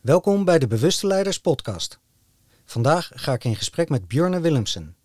[0.00, 1.98] Welkom bij de Bewuste Leiders podcast.
[2.64, 4.96] Vandaag ga ik in gesprek met Björne Willemsen.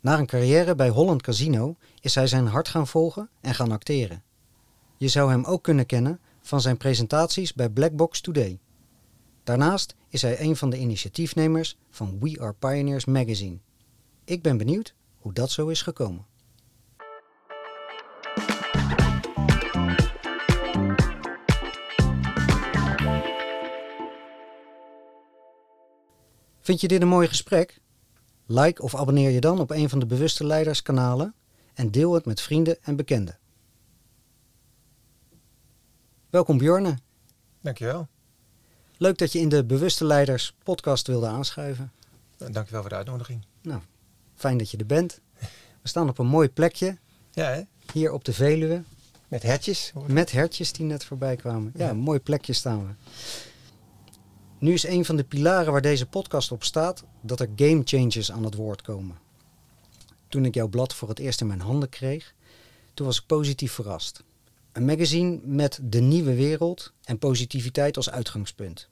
[0.00, 4.22] Na een carrière bij Holland Casino is hij zijn hart gaan volgen en gaan acteren.
[4.96, 8.58] Je zou hem ook kunnen kennen van zijn presentaties bij Blackbox Today.
[9.44, 13.58] Daarnaast is hij een van de initiatiefnemers van We Are Pioneers magazine.
[14.24, 16.26] Ik ben benieuwd hoe dat zo is gekomen.
[26.64, 27.80] Vind je dit een mooi gesprek?
[28.46, 31.34] Like of abonneer je dan op een van de Bewuste Leiders kanalen
[31.74, 33.38] en deel het met vrienden en bekenden.
[36.30, 36.98] Welkom Bjorne.
[37.60, 38.08] Dankjewel.
[38.96, 41.92] Leuk dat je in de Bewuste Leiders podcast wilde aanschuiven.
[42.36, 43.44] Dankjewel voor de uitnodiging.
[43.62, 43.80] Nou,
[44.34, 45.20] fijn dat je er bent.
[45.82, 46.98] We staan op een mooi plekje.
[47.30, 47.62] Ja, hè?
[47.92, 48.82] Hier op de Veluwe.
[49.28, 49.92] Met hertjes.
[50.06, 51.72] Met hertjes die net voorbij kwamen.
[51.76, 52.92] Ja, een mooi plekje staan we.
[54.64, 58.32] Nu is een van de pilaren waar deze podcast op staat dat er game changers
[58.32, 59.18] aan het woord komen.
[60.28, 62.34] Toen ik jouw blad voor het eerst in mijn handen kreeg,
[62.94, 64.22] toen was ik positief verrast.
[64.72, 68.88] Een magazine met de nieuwe wereld en positiviteit als uitgangspunt.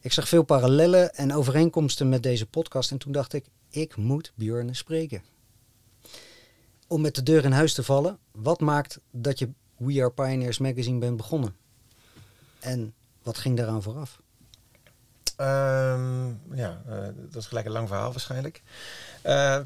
[0.00, 4.32] Ik zag veel parallellen en overeenkomsten met deze podcast en toen dacht ik, ik moet
[4.34, 5.22] Björn spreken.
[6.86, 10.58] Om met de deur in huis te vallen, wat maakt dat je We Are Pioneers
[10.58, 11.56] magazine bent begonnen?
[12.60, 14.20] En wat ging daaraan vooraf?
[15.40, 18.62] Um, ja, uh, dat is gelijk een lang verhaal waarschijnlijk.
[19.26, 19.60] Uh,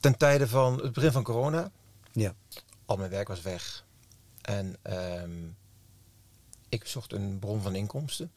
[0.00, 1.70] ten tijde van het begin van corona.
[2.12, 2.34] Ja.
[2.86, 3.84] Al mijn werk was weg.
[4.40, 4.76] En
[5.22, 5.56] um,
[6.68, 8.30] ik zocht een bron van inkomsten.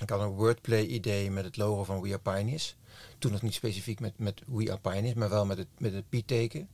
[0.00, 2.76] Ik had een wordplay idee met het logo van We Are Pioneers.
[3.18, 6.08] Toen nog niet specifiek met, met We Are Pioneers, maar wel met het, met het
[6.08, 6.68] P-teken.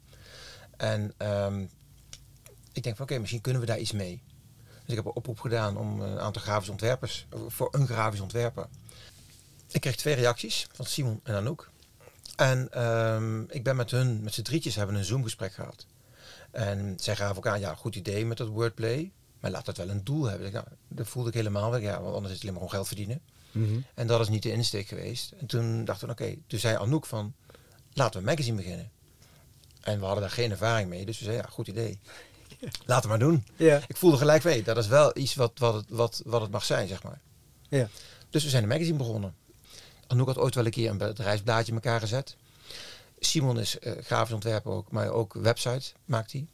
[0.77, 1.71] En um,
[2.73, 4.23] ik denk van oké, okay, misschien kunnen we daar iets mee.
[4.91, 8.67] Dus ik heb een oproep gedaan om een aantal grafische ontwerpers, voor een grafisch ontwerper.
[9.71, 11.71] Ik kreeg twee reacties van Simon en Anouk.
[12.37, 15.87] En um, ik ben met hun, met z'n drietjes, hebben een Zoom gesprek gehad.
[16.51, 19.13] En zij gaven ook aan, ja, goed idee met dat wordplay.
[19.41, 20.53] Maar laat dat wel een doel hebben.
[20.53, 21.81] Nou, dat voelde ik helemaal weg.
[21.81, 23.21] Ja, want anders is het alleen maar gewoon geld verdienen.
[23.53, 23.85] Mm -hmm.
[23.95, 25.33] En dat is niet de insteek geweest.
[25.33, 27.35] En toen dachten we, oké, okay, toen zei Anouk van,
[27.93, 28.91] laten we een magazine beginnen.
[29.81, 31.05] En we hadden daar geen ervaring mee.
[31.05, 31.99] Dus we zeiden, ja, goed idee.
[32.87, 33.45] Laten we maar doen.
[33.57, 33.81] Ja.
[33.89, 36.65] Ik voelde gelijk, weet, dat is wel iets wat, wat, het, wat, wat het mag
[36.65, 37.21] zijn, zeg maar.
[37.69, 37.89] Ja.
[38.31, 39.35] Dus we zijn een magazine begonnen.
[40.07, 42.37] Anouk had ooit wel een keer een bedrijfsblaadje in elkaar gezet.
[43.19, 46.47] Simon is uh, grafisch ontwerper ook, maar ook website maakt hij.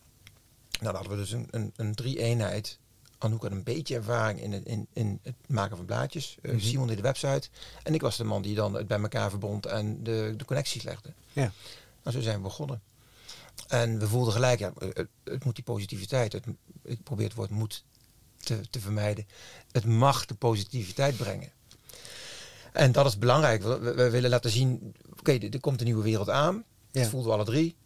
[0.80, 2.78] Nou, dan hadden we dus een, een, een drie-eenheid.
[3.18, 6.36] Anouk had een beetje ervaring in het, in, in het maken van blaadjes.
[6.42, 6.68] Uh, mm -hmm.
[6.68, 7.48] Simon deed de website.
[7.82, 10.82] En ik was de man die dan het bij elkaar verbond en de, de connecties
[10.82, 11.12] legde.
[11.32, 11.52] Ja.
[12.02, 12.80] Nou, zo zijn we begonnen.
[13.68, 16.44] En we voelden gelijk, ja, het, het moet die positiviteit, het,
[16.82, 17.84] ik probeer het woord moet
[18.36, 19.26] te, te vermijden.
[19.72, 21.52] Het mag de positiviteit brengen.
[22.72, 23.62] En dat is belangrijk.
[23.62, 26.64] We, we, willen laten zien, oké, okay, er, er komt een nieuwe wereld aan.
[26.90, 27.00] Ja.
[27.00, 27.76] Dat voelden we alle drie.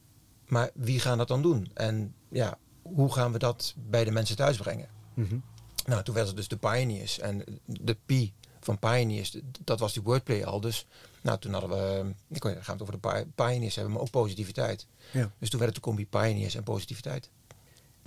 [0.46, 1.70] Maar wie gaan dat dan doen?
[1.74, 4.88] En ja, hoe gaan we dat bij de mensen thuis brengen?
[5.14, 5.42] Mm -hmm.
[5.86, 7.18] Nou, toen werd het dus de Pioneers.
[7.18, 10.60] En de P van Pioneers, dat was die wordplay al.
[10.60, 10.86] Dus
[11.22, 14.86] nou, toen hadden we, ik weet, gaan het over de Pioneers hebben, maar ook positiviteit.
[15.12, 15.32] Ja.
[15.38, 17.30] Dus toen werd het de combi Pioneers en positiviteit.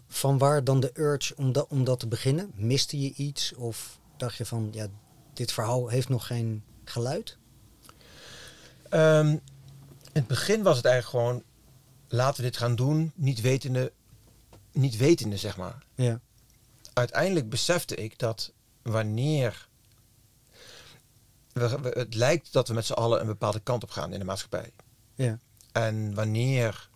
[0.07, 2.51] Van waar dan de urge om dat, om dat te beginnen?
[2.55, 4.87] Miste je iets of dacht je van, ja,
[5.33, 7.37] dit verhaal heeft nog geen geluid?
[8.89, 9.29] Um,
[10.13, 11.43] in het begin was het eigenlijk gewoon,
[12.07, 13.91] laten we dit gaan doen, niet wetende,
[14.71, 15.85] niet wetende zeg maar.
[15.95, 16.19] Ja.
[16.93, 19.67] Uiteindelijk besefte ik dat wanneer
[21.53, 24.19] we, we, het lijkt dat we met z'n allen een bepaalde kant op gaan in
[24.19, 24.71] de maatschappij.
[25.15, 25.39] Ja.
[25.71, 26.89] En wanneer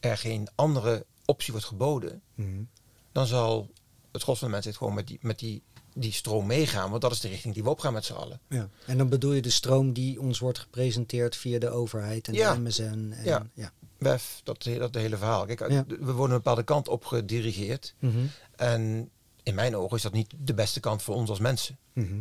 [0.00, 2.68] er geen andere optie wordt geboden, mm -hmm.
[3.12, 3.70] dan zal
[4.12, 5.62] het gros van de mensen gewoon met die, met die,
[5.94, 6.90] die stroom meegaan.
[6.90, 8.40] Want dat is de richting die we opgaan met z'n allen.
[8.48, 8.68] Ja.
[8.86, 12.54] En dan bedoel je de stroom die ons wordt gepresenteerd via de overheid en ja.
[12.54, 12.82] de MSN.
[12.82, 13.46] En, ja.
[13.54, 13.72] ja.
[13.98, 15.46] WEF, dat, dat hele verhaal.
[15.46, 15.84] Kijk, Ja.
[15.86, 17.94] we worden een bepaalde kant op gedirigeerd.
[17.98, 18.24] Mhm.
[18.56, 19.10] En
[19.42, 21.78] in mijn ogen is dat niet de beste kant voor ons als mensen.
[21.92, 22.20] Mhm.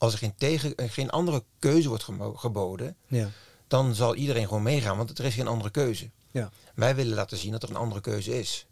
[0.00, 3.30] Als er geen, tegen, eh, geen andere keuze wordt geboden, Ja.
[3.66, 6.10] dan zal iedereen gewoon meegaan, want er is geen andere keuze.
[6.30, 6.50] Ja.
[6.74, 8.66] Wij willen laten zien dat er een andere keuze is.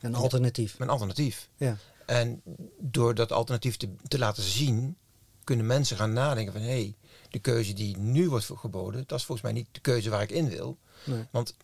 [0.00, 0.74] Een alternatief.
[0.78, 1.48] Een alternatief.
[1.56, 1.76] Ja.
[2.06, 2.42] En
[2.78, 4.96] door dat alternatief te, te laten zien,
[5.44, 6.94] kunnen mensen gaan nadenken van hé, hey,
[7.30, 10.30] de keuze die nu wordt geboden, dat is volgens mij niet de keuze waar ik
[10.30, 10.78] in wil.
[11.04, 11.24] Nee.
[11.30, 11.54] Want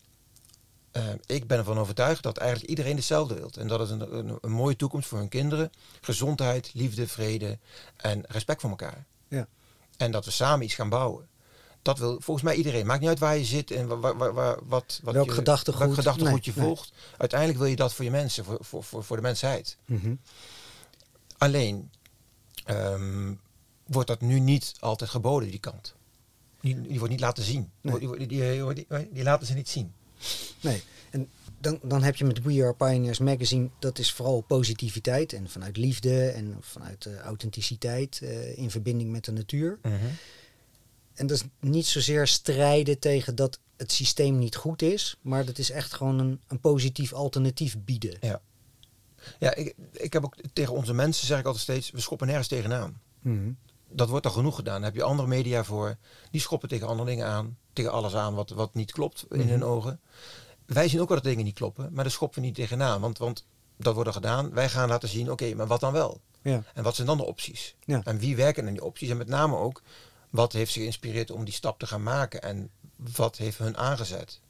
[0.96, 3.50] uh, ik ben ervan overtuigd dat eigenlijk iedereen hetzelfde wil.
[3.58, 5.72] En dat is een, een, een, mooie toekomst voor hun kinderen.
[6.00, 7.58] Gezondheid, liefde, vrede
[7.96, 9.04] en respect voor elkaar.
[9.28, 9.46] Ja.
[9.96, 11.28] En dat we samen iets gaan bouwen.
[11.82, 12.86] Dat wil volgens mij iedereen.
[12.86, 15.80] Maakt niet uit waar je zit en waar, waar, waar, wat, wat Welk je, gedachtegoed.
[15.80, 16.64] welk gedachtegoed Nee, je nee.
[16.66, 16.92] volgt.
[17.16, 19.76] Uiteindelijk wil je dat voor je mensen, voor, voor, voor, voor de mensheid.
[19.84, 20.14] Mhm.
[21.38, 21.90] Alleen,
[22.64, 23.34] ehm,
[23.86, 25.94] wordt dat nu niet altijd geboden, die kant.
[26.60, 27.70] Die, die wordt niet laten zien.
[27.80, 27.98] Nee.
[27.98, 29.92] Die, die, die- die laten ze niet zien.
[30.60, 31.28] Nee, en
[31.58, 35.76] dan, dan heb je met We Are Pioneers Magazine, dat is vooral positiviteit en vanuit
[35.76, 39.78] liefde en vanuit eh, authenticiteit eh, in verbinding met de natuur.
[41.14, 45.58] En dat is niet zozeer strijden tegen dat het systeem niet goed is, maar dat
[45.58, 48.16] is echt gewoon een, een positief alternatief bieden.
[48.20, 48.40] Ja.
[49.38, 52.48] Ja, ik, ik heb ook tegen onze mensen zeg ik altijd steeds, we schoppen nergens
[52.48, 53.00] tegenaan.
[53.20, 53.52] Mhm.
[53.88, 54.74] Dat wordt al genoeg gedaan.
[54.74, 55.96] Daar heb je andere media voor.
[56.30, 57.56] Die schoppen tegen andere dingen aan.
[57.72, 59.48] Tegen alles aan wat, wat niet klopt in Mhm.
[59.48, 60.00] hun ogen.
[60.66, 63.00] Wij zien ook wel dat dingen niet kloppen, maar daar schoppen we niet tegenaan.
[63.00, 63.44] Want, want
[63.76, 64.50] dat wordt al gedaan.
[64.54, 66.20] Wij gaan laten zien, oké, maar wat dan wel?
[66.42, 66.62] Ja.
[66.74, 67.74] En wat zijn dan de opties?
[67.84, 68.00] Ja.
[68.04, 69.08] En wie werken aan die opties?
[69.08, 69.82] En met name ook,
[70.30, 72.42] wat heeft ze geïnspireerd om die stap te gaan maken?
[72.42, 74.40] En wat heeft hun aangezet?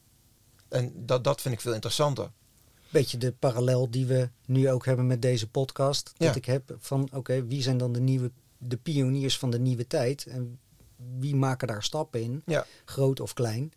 [0.68, 2.30] En dat, dat vind ik veel interessanter.
[2.88, 6.12] Beetje de parallel die we nu ook hebben met deze podcast.
[6.16, 6.34] Dat Ja.
[6.34, 10.26] ik heb van, oké, wie zijn dan de nieuwe, de pioniers van de nieuwe tijd?
[10.26, 10.58] En
[11.18, 13.72] wie maken daar stappen in, Ja, groot of klein?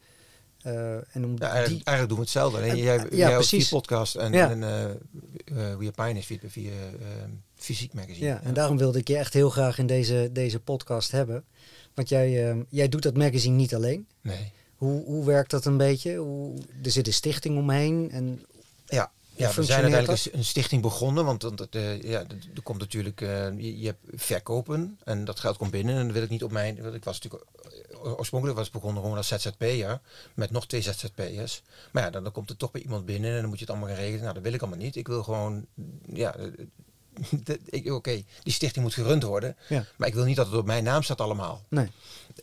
[0.61, 2.59] Eh, en om ja eigenlijk, die, eigenlijk doen we hetzelfde.
[2.59, 3.69] En- jij, ja, jij precies.
[3.69, 4.49] podcast en, Ja.
[4.49, 7.07] en eh, We Are via, via eh,
[7.55, 8.25] fysiek magazine.
[8.25, 11.43] ja, en daarom wilde ik je echt heel graag in deze, deze podcast hebben.
[11.93, 14.07] Want jij, eh, jij doet dat magazine niet alleen.
[14.21, 14.51] Nee.
[14.75, 16.15] Hoe, hoe werkt dat een beetje?
[16.15, 18.11] Hoe, er zit een stichting omheen.
[18.11, 18.45] En,
[18.85, 22.19] Ja, ja we zijn uiteindelijk een, stichting begonnen, want eh, ja,
[22.55, 26.11] er komt natuurlijk, eh, je, je hebt verkopen en dat geld komt binnen en dan
[26.13, 27.43] wil ik niet op mijn, ik was natuurlijk,
[27.91, 29.99] eh, oorspronkelijk was begonnen gewoon als ZZP'er
[30.33, 31.61] met nog twee ZZP'ers.
[31.91, 33.69] Maar ja, dan, dan komt er toch bij iemand binnen en dan moet je het
[33.73, 34.21] allemaal gaan regelen.
[34.21, 34.95] Nou, dat wil ik allemaal niet.
[34.95, 35.65] Ik wil gewoon,
[36.13, 36.35] ja,
[37.43, 40.55] dat- ik- oké, die stichting moet gerund worden, ja, maar ik wil niet dat het
[40.55, 41.65] op mijn naam staat allemaal.
[41.69, 41.91] nee.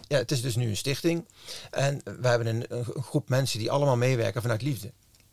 [0.09, 1.27] Ja, het is dus nu een stichting.
[1.71, 4.93] En we hebben een, een groep mensen die allemaal meewerken vanuit liefde.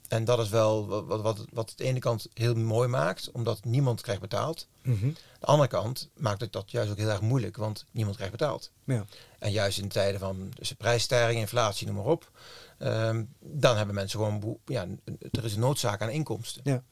[0.09, 3.63] En dat is wel wat, wat, wat, het de ene kant heel mooi maakt, omdat
[3.63, 4.67] niemand krijgt betaald.
[4.83, 5.11] Mhm.
[5.39, 8.71] De andere kant maakt het dat juist ook heel erg moeilijk, want niemand krijgt betaald.
[8.83, 9.05] Ja.
[9.39, 12.31] En juist in tijden van dus prijsstijging, inflatie, noem maar op.
[12.77, 14.87] ehm, dan hebben mensen gewoon, ja,
[15.31, 16.61] er is een noodzaak aan inkomsten.
[16.63, 16.83] Ja.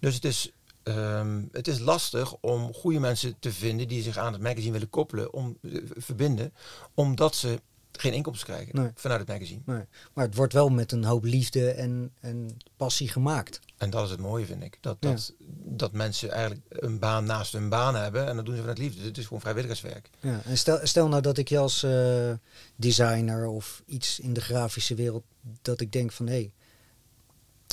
[0.00, 0.50] Dus het is,
[0.82, 4.90] ehm, het is lastig om goede mensen te vinden die zich aan het magazine willen
[4.90, 6.54] koppelen, om, eh, verbinden,
[6.94, 7.60] omdat ze
[8.00, 8.90] geen inkomsten krijgen Nee.
[8.94, 9.60] vanuit het magazine.
[9.64, 9.84] Nee.
[10.12, 13.60] Maar het wordt wel met een hoop liefde en, en passie gemaakt.
[13.76, 14.78] En dat is het mooie, vind ik.
[14.80, 15.10] Dat, Ja.
[15.10, 15.32] dat,
[15.64, 19.02] dat mensen eigenlijk een baan naast hun baan hebben en dat doen ze vanuit liefde.
[19.04, 20.10] Het is gewoon vrijwilligerswerk.
[20.20, 20.40] Ja.
[20.44, 22.32] En stel, stel nou dat ik je als eh,
[22.76, 25.24] designer of iets in de grafische wereld,
[25.62, 26.52] dat ik denk van hé, hey,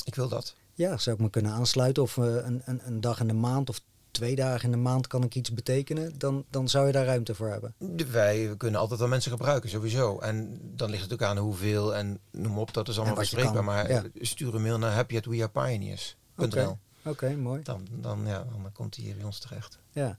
[0.04, 0.54] Ik wil dat.
[0.74, 3.68] ja, zou ik me kunnen aansluiten of eh, een, een, een dag in de maand
[3.68, 3.80] of
[4.12, 7.34] twee dagen in de maand kan ik iets betekenen, dan, dan zou je daar ruimte
[7.34, 7.74] voor hebben.
[8.10, 10.18] Wij kunnen altijd wel mensen gebruiken, sowieso.
[10.18, 13.64] En dan ligt het ook aan hoeveel en noem op, dat is allemaal bespreekbaar.
[13.64, 14.02] Maar ja.
[14.20, 16.46] stuur een mail naar happy@wearepioneers.nl.
[16.46, 16.78] Oké.
[17.04, 17.62] Oké, mooi.
[17.62, 19.78] Dan, dan, ja, dan komt hij hier bij ons terecht.
[19.90, 20.18] Ja.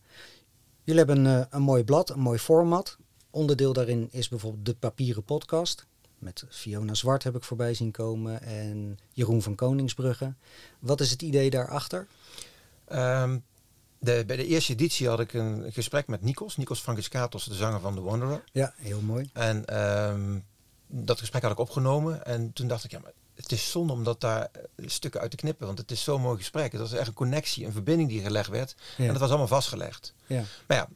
[0.83, 2.97] Jullie hebben een, eh, een mooi blad, een mooi format.
[3.29, 5.85] Onderdeel daarin is bijvoorbeeld de papieren podcast.
[6.17, 10.33] Met Fiona Zwart heb ik voorbij zien komen en Jeroen van Koningsbrugge.
[10.79, 12.07] Wat is het idee daarachter?
[12.85, 13.37] Ehm,
[14.03, 16.57] de, bij de eerste editie had ik een gesprek met Nikos.
[16.57, 18.44] Nikos Frankiskatos, de zanger van The Wanderer.
[18.51, 19.29] Ja, heel mooi.
[19.33, 20.39] En ehm,
[20.88, 22.25] dat gesprek had ik opgenomen.
[22.25, 25.31] En toen dacht ik, ja, maar het is zonde om dat daar eh, stukken uit
[25.31, 25.65] te knippen.
[25.65, 26.71] Want het is zo'n mooi gesprek.
[26.71, 28.75] Het was echt een connectie, een verbinding die gelegd werd.
[28.97, 29.03] Ja.
[29.05, 30.13] En dat was allemaal vastgelegd.
[30.27, 30.44] Ja.
[30.67, 30.88] Maar ja,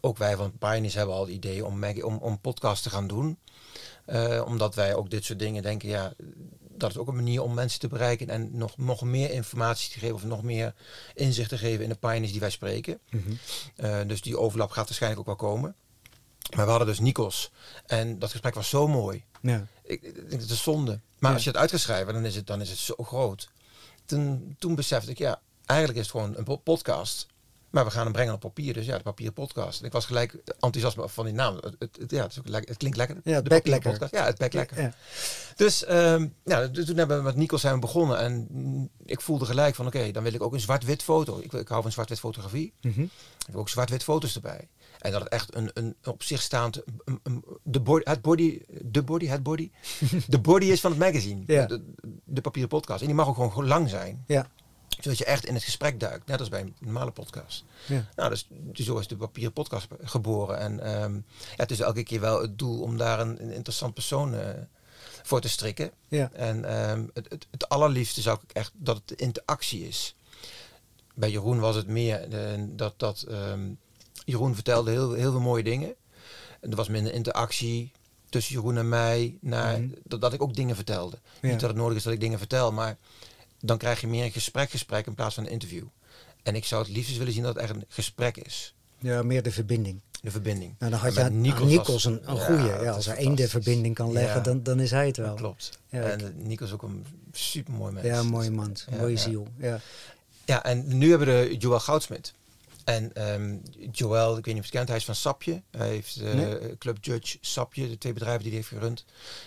[0.00, 3.38] ook wij van Pioneers hebben al het idee om, om, om podcast te gaan doen.
[4.04, 6.12] Eh, omdat wij ook dit soort dingen denken, ja,
[6.80, 9.98] dat is ook een manier om mensen te bereiken en nog, nog meer informatie te
[9.98, 10.74] geven of nog meer
[11.14, 12.98] inzicht te geven in de Pioneers die wij spreken.
[13.10, 13.32] Mhm.
[13.76, 15.74] Eh, dus die overlap gaat waarschijnlijk ook wel komen.
[16.56, 17.50] Maar we hadden dus Nikos
[17.86, 19.24] en dat gesprek was zo mooi.
[19.40, 19.66] ja.
[19.82, 21.00] Ik, ik denk dat het is zonde.
[21.18, 21.36] Maar Ja.
[21.36, 23.48] als je het uit gaat schrijven, dan is het, dan is het zo groot.
[24.04, 27.26] Toen, toen besefte ik, ja, eigenlijk is het gewoon een po- podcast.
[27.70, 28.72] Maar we gaan hem brengen op papier.
[28.74, 29.80] Dus ja, de papieren podcast.
[29.80, 31.54] En ik was gelijk enthousiast van die naam.
[31.54, 33.16] Het, het, het- ja, het, lekker, klinkt lekker.
[33.24, 33.80] Ja, het lekker.
[33.80, 34.12] podcast.
[34.14, 34.80] Ja, het bekt lekker.
[34.80, 34.94] Ja.
[35.56, 38.18] Dus um, ja, toen hebben we met Nikos zijn we begonnen.
[38.18, 41.38] En mm, ik voelde gelijk van, oké, dan wil ik ook een zwart-wit foto.
[41.42, 42.72] Ik, ik hou van zwart-wit fotografie.
[42.80, 43.00] Mhm.
[43.02, 44.68] Ik wil ook zwart-wit foto's erbij.
[44.98, 48.60] En dat het echt een, een op zich staand, een- een- de body, het body,
[48.82, 49.70] de body, het body,
[50.26, 51.42] de body is van het magazine.
[51.46, 51.66] Ja.
[51.66, 51.82] De,
[52.24, 53.00] de papieren podcast.
[53.00, 54.24] En die mag ook gewoon, gewoon lang zijn.
[54.26, 54.46] Ja.
[55.00, 56.26] Zodat je echt in het gesprek duikt.
[56.26, 57.64] Net als bij een normale podcast.
[57.86, 58.08] Ja.
[58.16, 60.58] Nou, dus, dus zo is de papieren podcast geboren.
[60.58, 61.22] En ehm, ja,
[61.56, 64.48] het is elke keer wel het doel om daar een, een interessant persoon eh,
[65.22, 65.90] voor te strikken.
[66.08, 66.30] Ja.
[66.32, 70.14] En ehm, het, het, het allerliefste zou ik echt dat het de interactie is.
[71.14, 73.68] Bij Jeroen was het meer eh, dat, dat ehm,
[74.24, 75.94] Jeroen vertelde heel, heel veel mooie dingen.
[76.60, 77.92] En er was minder interactie
[78.28, 79.36] tussen Jeroen en mij.
[79.40, 79.88] Naar, Mhm.
[80.04, 81.18] dat, dat ik ook dingen vertelde.
[81.40, 81.48] Ja.
[81.50, 82.96] Niet dat het nodig is dat ik dingen vertel, maar
[83.60, 85.84] dan krijg je meer een gesprek, gesprek in plaats van een interview.
[86.42, 88.74] En ik zou het liefst willen zien dat het echt een gesprek is.
[88.98, 90.00] Ja, meer de verbinding.
[90.22, 90.74] De verbinding.
[90.78, 93.48] Nou, dan had je Nikos Nikos, een, een ja, dat Ja, als er één de
[93.48, 94.40] verbinding kan leggen, Ja.
[94.42, 95.34] dan, dan is hij het wel.
[95.34, 95.78] Klopt.
[95.88, 98.06] Ja, en ik- Nico is ook een super mooi mens.
[98.06, 98.76] Ja, mooie man.
[98.98, 99.48] Mooie ziel.
[99.58, 99.80] Ja.
[100.44, 102.32] Ja, en nu hebben we de Joël Goudsmit.
[102.88, 103.56] En ehm
[103.92, 105.62] Joël, ik weet niet of je het kent, hij is van Sapje.
[105.70, 106.78] Hij heeft eh, Nee.
[106.78, 109.04] Club Judge, Sapje, de twee bedrijven die hij heeft gerund.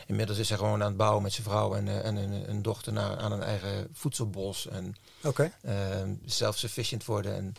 [0.08, 2.62] Inmiddels is hij gewoon aan het bouwen met zijn vrouw en, eh, en een, een
[2.62, 4.68] dochter naar, aan een eigen voedselbos.
[4.68, 5.52] En Oké.
[5.62, 7.36] ehm self-sufficient worden.
[7.36, 7.54] En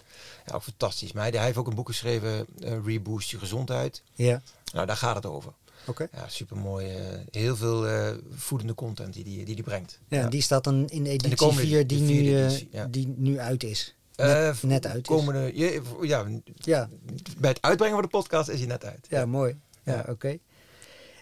[0.46, 1.12] ja, ook fantastisch.
[1.12, 4.02] Maar hij, hij heeft ook een boek geschreven, eh, Reboost je gezondheid.
[4.14, 4.42] Ja.
[4.72, 5.52] Nou, daar gaat het over.
[5.86, 6.08] Oké.
[6.12, 6.86] Ja, super mooi.
[7.30, 7.86] heel veel
[8.30, 9.98] voedende content die die, die, die brengt.
[10.08, 12.86] Ja, die staat dan in editie komende- 4 die, nu, ja.
[12.86, 13.94] die nu uit is.
[14.16, 16.88] Eh, Net, net uit komende, ja, ja, Ja,
[17.38, 19.06] bij het uitbrengen van de podcast is hij net uit.
[19.10, 19.58] ja, mooi.
[19.84, 20.04] Ja, Ja.
[20.08, 20.38] oké.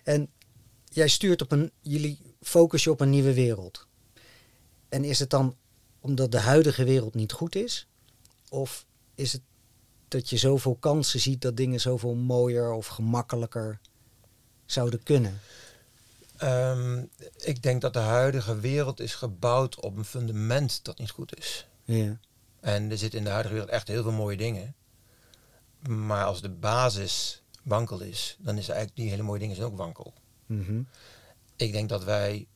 [0.04, 0.28] En
[0.84, 3.86] jij stuurt op een, jullie focus je op een nieuwe wereld.
[4.88, 5.56] En is het dan
[6.00, 7.86] omdat de huidige wereld niet goed is?
[8.48, 9.42] Of is het
[10.08, 13.80] dat je zoveel kansen ziet dat dingen zoveel mooier of gemakkelijker
[14.66, 15.40] zouden kunnen?
[16.36, 17.02] Ehm,
[17.36, 21.66] ik denk dat de huidige wereld is gebouwd op een fundament dat niet goed is.
[21.84, 22.18] Ja.
[22.60, 24.74] En er zitten in de huidige wereld echt heel veel mooie dingen.
[25.88, 29.76] Maar als de basis wankel is, dan is eigenlijk die hele mooie dingen zijn ook
[29.76, 30.14] wankel.
[30.46, 30.82] Mhm.
[31.56, 32.46] Ik denk dat wij,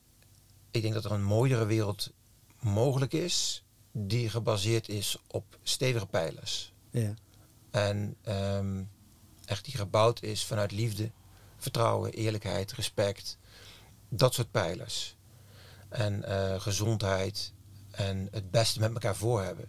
[0.71, 2.11] ik denk dat er een mooiere wereld
[2.59, 6.73] mogelijk is, die gebaseerd is op stevige pijlers.
[6.89, 7.13] ja.
[7.71, 8.83] En ehm,
[9.45, 11.11] echt die gebouwd is vanuit liefde,
[11.57, 13.37] vertrouwen, eerlijkheid, respect.
[14.09, 15.15] Dat soort pijlers.
[15.89, 17.53] En eh, gezondheid
[17.91, 19.67] en het beste met elkaar voor hebben.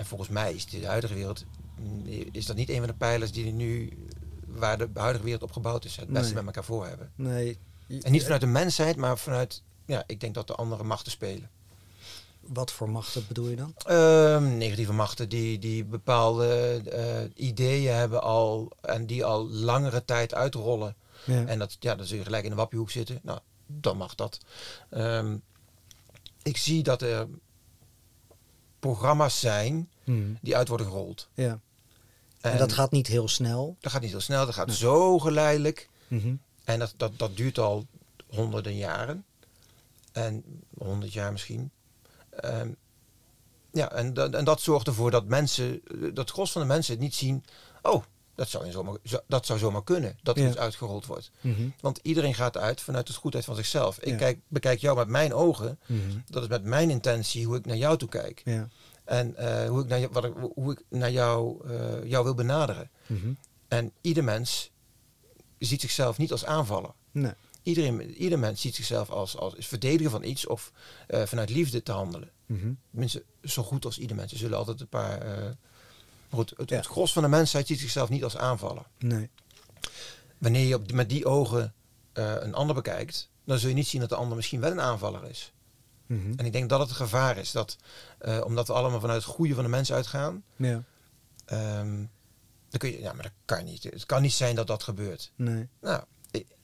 [0.00, 1.44] En volgens mij is de huidige wereld,
[1.80, 2.02] mm,
[2.32, 3.92] is dat niet een van de pijlers die nu,
[4.46, 5.96] waar de huidige wereld op gebouwd is.
[5.96, 6.34] Het beste Nee.
[6.34, 7.10] met elkaar voor hebben.
[7.14, 7.58] Nee.
[8.02, 11.50] En niet vanuit de mensheid, maar vanuit, ja, ik denk dat de andere machten spelen.
[12.40, 13.74] Wat voor machten bedoel je dan?
[13.86, 20.34] Ehm, negatieve machten die, die bepaalde eh, ideeën hebben al en die al langere tijd
[20.34, 20.94] uitrollen.
[21.24, 21.46] Ja.
[21.46, 23.18] En dat, ja, dan zul je gelijk in de wappiehoek zitten.
[23.22, 24.38] Nou, dan mag dat.
[24.90, 25.36] Ehm,
[26.42, 27.26] ik zie dat er
[28.80, 30.32] programma's zijn Mhm.
[30.40, 31.28] die uit worden gerold.
[31.34, 31.60] ja.
[32.40, 33.76] En, dat gaat niet heel snel.
[33.80, 34.76] dat gaat niet heel snel, dat gaat Nee.
[34.76, 35.88] zo geleidelijk.
[36.08, 36.34] Mhm.
[36.64, 37.86] En dat, dat, dat duurt al
[38.28, 39.24] honderden jaren.
[40.12, 40.44] En
[40.78, 41.70] honderd jaar misschien.
[42.30, 42.70] Ehm,
[43.72, 46.92] ja, en, dat- en dat zorgt ervoor dat mensen, eh, dat gros van de mensen
[46.94, 47.44] het niet zien.
[47.82, 48.04] Oh,
[48.40, 50.48] dat zou, in zomaar, zo- dat zou zomaar kunnen, dat er Ja.
[50.48, 51.30] iets uitgerold wordt.
[51.40, 51.68] Mhm.
[51.80, 53.98] Want iedereen gaat uit vanuit de goedheid van zichzelf.
[53.98, 54.16] Ik Ja.
[54.16, 55.78] kijk, bekijk jou met mijn ogen.
[55.86, 55.98] Mhm.
[56.28, 58.42] Dat is met mijn intentie hoe ik naar jou toe kijk.
[58.44, 58.68] Ja.
[59.04, 62.34] En eh, hoe, ik naar, jou- wat ik, hoe ik naar jou, eh, jou wil
[62.34, 62.90] benaderen.
[63.06, 63.32] Mhm.
[63.68, 64.70] En ieder mens
[65.58, 66.90] ziet zichzelf niet als aanvaller.
[67.10, 67.32] Nee.
[67.62, 70.72] Iedereen, ieder mens ziet zichzelf als, als verdediger van iets of
[71.06, 72.30] eh, vanuit liefde te handelen.
[72.90, 74.32] Tenminste, zo goed als ieder mens.
[74.32, 75.56] Er zullen altijd een paar.
[76.30, 76.76] Maar goed, het, Ja.
[76.76, 78.84] het gros van de mensheid ziet zichzelf niet als aanvaller.
[78.98, 79.30] Nee.
[80.38, 81.74] Wanneer je op, met die ogen
[82.12, 84.80] eh, een ander bekijkt, dan zul je niet zien dat de ander misschien wel een
[84.80, 85.52] aanvaller is.
[86.06, 86.32] Mhm.
[86.36, 87.76] En ik denk dat het een gevaar is dat,
[88.18, 90.82] eh, omdat we allemaal vanuit het goede van de mens uitgaan, Ja.
[91.44, 91.96] ehm,
[92.68, 93.82] dan kun je, ja, maar dat kan niet.
[93.82, 95.32] Het kan niet zijn dat dat gebeurt.
[95.36, 95.68] Nee.
[95.80, 96.02] Nou,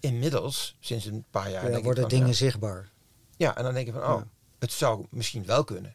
[0.01, 2.91] inmiddels, sinds een paar jaar, Ja, denk ik worden dingen ja, zichtbaar.
[3.37, 4.27] Ja, en dan denk je van, oh, Ja.
[4.59, 5.95] het zou misschien wel kunnen.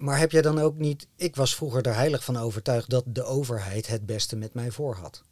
[0.00, 1.06] Maar heb jij dan ook niet...
[1.16, 4.94] Ik was vroeger er heilig van overtuigd dat de overheid het beste met mij voor
[4.94, 5.22] had.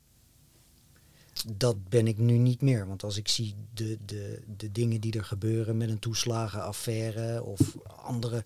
[1.56, 2.86] Dat ben ik nu niet meer.
[2.86, 7.76] Want als ik zie de, de, de dingen die er gebeuren met een toeslagenaffaire of
[7.86, 8.44] andere...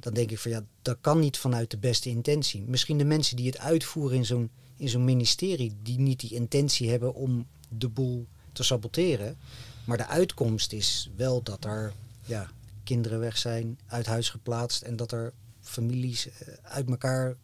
[0.00, 2.62] Dan denk ik van ja, dat kan niet vanuit de beste intentie.
[2.62, 5.76] Misschien de mensen die het uitvoeren in zo'n, in zo'n ministerie...
[5.82, 9.36] die niet die intentie hebben om de boel te saboteren.
[9.84, 11.92] Maar de uitkomst is wel dat er
[12.24, 12.50] ja,
[12.84, 14.82] kinderen weg zijn, uit huis geplaatst...
[14.82, 15.32] en dat er
[15.74, 17.34] families eh, uit elkaar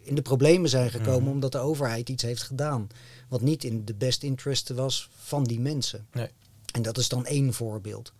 [0.00, 1.22] in de problemen zijn gekomen...
[1.22, 1.30] Mhm.
[1.30, 2.88] omdat de overheid iets heeft gedaan.
[3.28, 6.06] Wat niet in de best interest was van die mensen.
[6.12, 6.28] Nee.
[6.72, 8.12] En dat is dan één voorbeeld.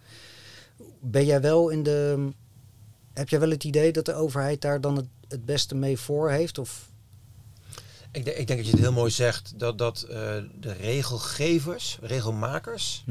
[1.01, 2.29] Ben jij wel in de.
[3.13, 6.31] Heb jij wel het idee dat de overheid daar dan het, het beste mee voor
[6.31, 6.59] heeft?
[6.59, 6.89] Of
[8.13, 10.17] Ik, denk- ik denk dat je het heel mooi zegt, dat, dat eh,
[10.61, 13.05] de regelgevers, regelmakers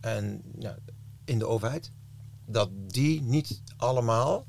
[0.00, 0.76] en ja,
[1.24, 1.90] in de overheid,
[2.46, 4.46] dat die niet allemaal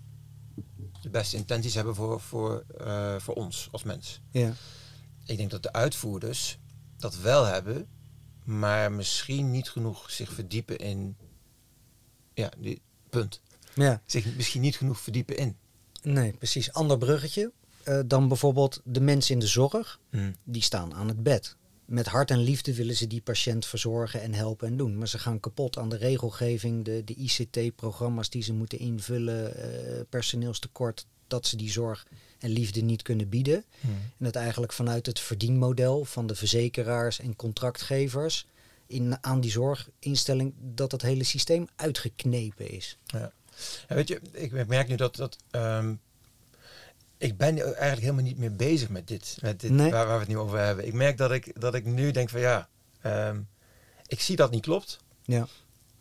[1.04, 4.22] de beste intenties hebben voor, voor, eh, voor ons als mens.
[4.32, 4.54] Ja.
[5.26, 6.58] Ik denk dat de uitvoerders
[6.98, 7.88] dat wel hebben,
[8.44, 11.16] maar misschien niet genoeg zich verdiepen in.
[12.34, 13.42] Ja, die, punt.
[13.76, 14.02] ja.
[14.06, 15.58] Zich misschien niet genoeg verdiepen in.
[16.02, 16.74] Nee, precies.
[16.74, 17.52] Ander bruggetje.
[17.84, 20.00] eh, dan bijvoorbeeld de mensen in de zorg.
[20.44, 21.56] Die staan aan het bed.
[21.86, 24.98] Met hart en liefde willen ze die patiënt verzorgen en helpen en doen.
[24.98, 30.02] Maar ze gaan kapot aan de regelgeving, de, de ICT-programma's die ze moeten invullen, eh,
[30.10, 32.08] personeelstekort, dat ze die zorg
[32.40, 33.63] en liefde niet kunnen bieden.
[33.80, 33.92] Hmm.
[33.92, 38.48] En dat eigenlijk vanuit het verdienmodel van de verzekeraars en contractgevers
[38.88, 42.98] in, aan die zorginstelling, dat het hele systeem uitgeknepen is.
[43.06, 43.32] Ja.
[43.88, 45.94] Ja, weet je, ik merk nu dat, dat ehm,
[47.24, 49.92] ik ben eigenlijk helemaal niet meer bezig met dit, met dit Nee.
[49.92, 50.88] waar, waar we het nu over hebben.
[50.88, 52.68] Ik merk dat ik, dat ik nu denk van ja,
[53.01, 53.39] ehm,
[54.08, 55.48] ik zie dat niet klopt, Ja.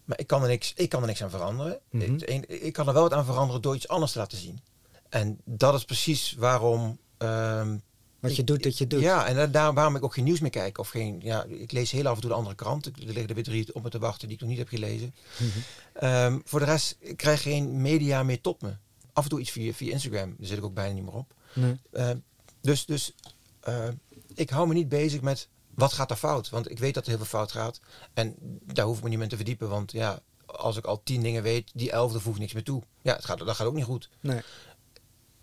[0.04, 1.78] maar ik kan er niks, ik kan er niks aan veranderen.
[1.90, 2.18] Mhm.
[2.46, 4.60] Ik kan er wel wat aan veranderen door iets anders te laten zien.
[5.08, 6.98] En dat is precies waarom.
[7.18, 7.76] ehm,
[8.20, 9.00] Wat je doet, dat je doet.
[9.00, 10.78] Ja, en da- daar waarom ik ook geen nieuws meer kijk.
[10.78, 12.86] Of geen, ja, ik lees heel af en toe de andere krant.
[12.86, 15.14] Er liggen er weer drie op me te wachten die ik nog niet heb gelezen.
[15.38, 15.48] Mhm.
[15.92, 18.72] Ehm, voor de rest, ik krijg geen media meer tot me.
[19.12, 20.34] Af en toe iets via, via Instagram.
[20.38, 21.34] Daar zit ik ook bijna niet meer op.
[21.54, 21.80] Nee.
[21.92, 22.16] Ehm,
[22.60, 23.14] dus dus
[23.60, 23.88] eh,
[24.34, 26.48] ik hou me niet bezig met wat gaat er fout.
[26.48, 27.80] Want ik weet dat er heel veel fout gaat.
[28.14, 29.68] En daar hoef ik me niet meer te verdiepen.
[29.68, 32.82] Want ja, als ik al tien dingen weet, die elfde voegt niks meer toe.
[33.02, 34.08] Ja, het gaat, dat gaat ook niet goed.
[34.20, 34.40] Nee.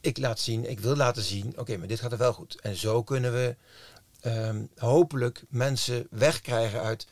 [0.01, 2.59] Ik laat zien, ik wil laten zien, oké, maar dit gaat er wel goed.
[2.61, 3.55] En zo kunnen we
[4.19, 7.07] ehm, hopelijk mensen wegkrijgen uit.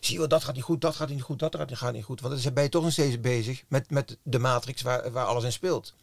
[0.00, 1.92] Zie je wel, dat gaat niet goed, dat gaat niet goed, dat gaat niet, gaat
[1.92, 2.20] niet goed.
[2.20, 5.44] Want dan ben je toch nog steeds bezig met, met de matrix waar, waar alles
[5.44, 5.94] in speelt.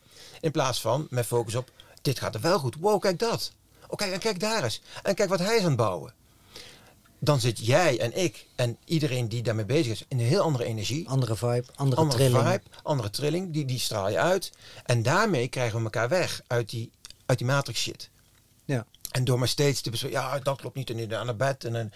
[0.42, 1.72] In plaats van met focus op,
[2.02, 2.76] dit gaat er wel goed.
[2.80, 3.52] Wow, kijk dat.
[3.88, 4.82] Oh, kijk, en kijk daar eens.
[5.04, 6.14] En kijk wat hij is aan het bouwen.
[7.20, 10.64] Dan zit jij en ik en iedereen die daarmee bezig is in een heel andere
[10.64, 12.48] energie Andere vibe, andere, andere trilling.
[12.48, 14.52] vibe, andere trilling, die, die straal je uit.
[14.86, 16.92] En daarmee krijgen we elkaar weg uit die,
[17.26, 18.10] uit die matrix shit.
[18.66, 18.86] Ja.
[19.16, 21.64] En door maar steeds te bespreken, ja, dat klopt niet, en aan het bed.
[21.64, 21.92] En, en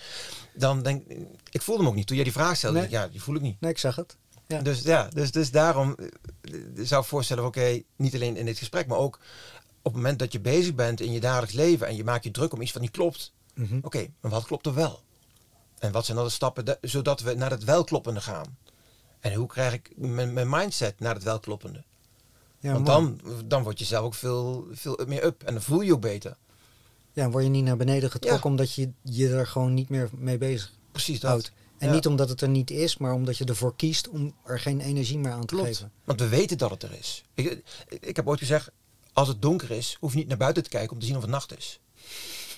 [0.54, 1.04] dan denk
[1.52, 2.08] ik, voelde hem ook niet.
[2.08, 2.90] Toen jij die vraag stelde, Nee.
[2.90, 3.62] dacht ik, ja, die voel ik niet.
[3.62, 4.16] Nee, ik zag het.
[4.48, 4.62] Ja.
[4.62, 8.88] Dus ja, dus, dus daarom eh, zou ik voorstellen, oké, niet alleen in dit gesprek,
[8.88, 9.16] maar ook
[9.82, 12.32] op het moment dat je bezig bent in je dagelijks leven en je maakt je
[12.32, 13.34] druk om iets wat niet klopt.
[13.54, 13.80] Mhm.
[13.82, 15.02] Oké, maar wat klopt er wel?
[15.80, 18.58] En wat zijn dan de stappen da- zodat we naar het welkloppende gaan?
[19.20, 21.84] En hoe krijg ik mijn, mijn mindset naar het welkloppende?
[22.60, 23.16] Ja, Want mooi.
[23.24, 25.94] dan, dan word je zelf ook veel, veel meer up en dan voel je je
[25.94, 26.36] ook beter.
[27.20, 28.50] Ja, word je niet naar beneden getrokken Ja.
[28.56, 31.30] omdat je je er gewoon niet meer mee bezig Precies dat.
[31.30, 31.52] houdt.
[31.78, 31.94] En Ja.
[31.94, 35.18] niet omdat het er niet is, maar omdat je ervoor kiest om er geen energie
[35.20, 35.68] meer aan te Klopt.
[35.68, 35.92] geven.
[36.04, 37.24] Want we weten dat het er is.
[37.34, 38.72] Ik, ik, ik heb ooit gezegd,
[39.14, 41.22] als het donker is, hoef je niet naar buiten te kijken om te zien of
[41.22, 41.80] het nacht is.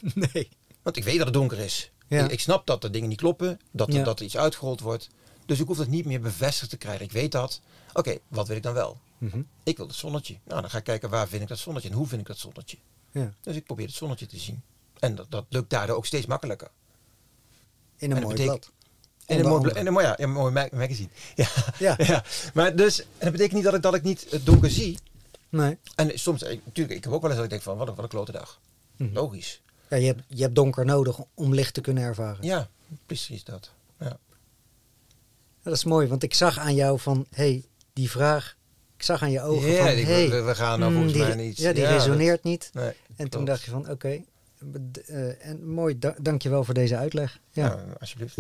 [0.34, 0.50] Nee.
[0.82, 1.92] Want ik weet dat het donker is.
[2.08, 2.26] Ja.
[2.26, 4.04] Ik, ik snap dat er dingen niet kloppen, dat er, Ja.
[4.04, 5.10] dat er iets uitgerold wordt.
[5.46, 7.06] Dus ik hoef dat niet meer bevestigd te krijgen.
[7.06, 7.62] Ik weet dat.
[7.94, 8.98] Oké, wat wil ik dan wel?
[9.18, 9.42] Mhm.
[9.64, 10.38] Ik wil het zonnetje.
[10.44, 12.38] Nou, dan ga ik kijken waar vind ik dat zonnetje en hoe vind ik dat
[12.38, 12.78] zonnetje.
[13.12, 13.34] Ja.
[13.42, 14.62] Dus ik probeer het zonnetje te zien.
[15.00, 16.70] En dat, dat lukt daardoor ook steeds makkelijker.
[17.98, 18.72] In een mooi blad.
[19.26, 21.10] En een mooi, en een mooi, ja, ja, een mooi ma- magazine.
[21.36, 21.48] Ja.
[21.80, 21.96] Ja.
[21.98, 22.24] ja.
[22.54, 24.98] Maar dus, en dat betekent niet dat ik, dat ik niet het donker zie.
[25.50, 25.78] Nee.
[25.96, 27.96] En soms, eh, natuurlijk, ik heb ook wel eens dat ik denk van, wat een,
[27.96, 28.60] wat een klote dag.
[28.98, 29.14] Mhm.
[29.14, 29.62] Logisch.
[29.90, 32.44] Ja, je, hebt, je hebt donker nodig om licht te kunnen ervaren.
[32.46, 32.70] Ja,
[33.06, 33.72] precies dat.
[34.00, 34.18] Ja,
[35.64, 38.56] Dat is mooi, want ik zag aan jou van, hey, die vraag,
[39.02, 41.36] ik zag aan je ogen Ja, van, hey, we, we gaan nou volgens die, mij
[41.36, 41.58] niet.
[41.58, 42.70] Ja, die resoneert niet.
[42.74, 44.24] nee, En toen dacht je van, oké,
[44.92, 47.40] d- eh, en mooi, da dank je wel voor deze uitleg.
[47.52, 47.66] Ja.
[47.66, 48.38] Ja, alsjeblieft.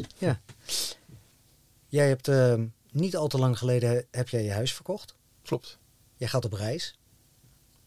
[1.87, 2.53] Jij hebt eh,
[2.91, 5.15] niet al te lang geleden heb jij je huis verkocht.
[5.43, 5.77] Klopt.
[6.15, 6.99] Jij gaat op reis.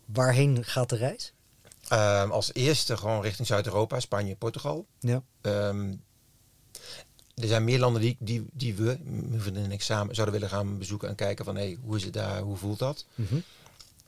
[0.05, 1.33] Waarheen gaat de reis?
[1.89, 4.87] Ehm, als eerste gewoon richting Zuid-Europa, Spanje, Portugal.
[5.01, 5.23] Ja.
[5.41, 5.95] Ehm,
[7.35, 10.51] er zijn meer landen die, die, die we, mijn vriendin en ik samen, zouden willen
[10.51, 13.05] gaan bezoeken en kijken van hey, hoe is het daar, hoe voelt dat?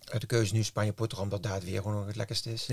[0.05, 2.67] Uit de keuze nu Spanje, Portugal, omdat daar het weer gewoon het lekkerste is.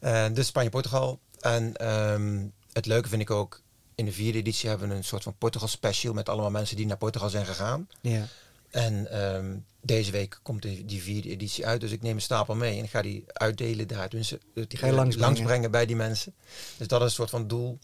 [0.00, 0.26] Ja.
[0.26, 1.18] Eh, dus Spanje, Portugal.
[1.40, 3.60] En ehm, het leuke vind ik ook,
[3.94, 6.86] in de vierde editie hebben we een soort van Portugal special met allemaal mensen die
[6.86, 7.88] naar Portugal zijn gegaan.
[8.00, 8.26] ja.
[8.70, 12.54] En ehm, deze week komt die, die vierde editie uit, dus ik neem een stapel
[12.54, 14.08] mee en ik ga die uitdelen daar.
[14.08, 16.34] Dus, Die ga je langsbrengen bij die mensen.
[16.76, 17.78] Dus dat is een soort van doel.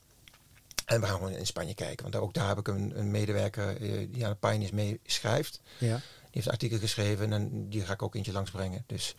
[0.90, 3.76] En we gaan gewoon in Spanje kijken, want ook daar heb ik een, een medewerker
[3.82, 5.60] eh, die aan de Pioneers mee schrijft.
[5.78, 5.96] ja.
[5.96, 8.84] Die heeft een artikel geschreven en die ga ik ook eentje langsbrengen.
[8.86, 9.14] Dus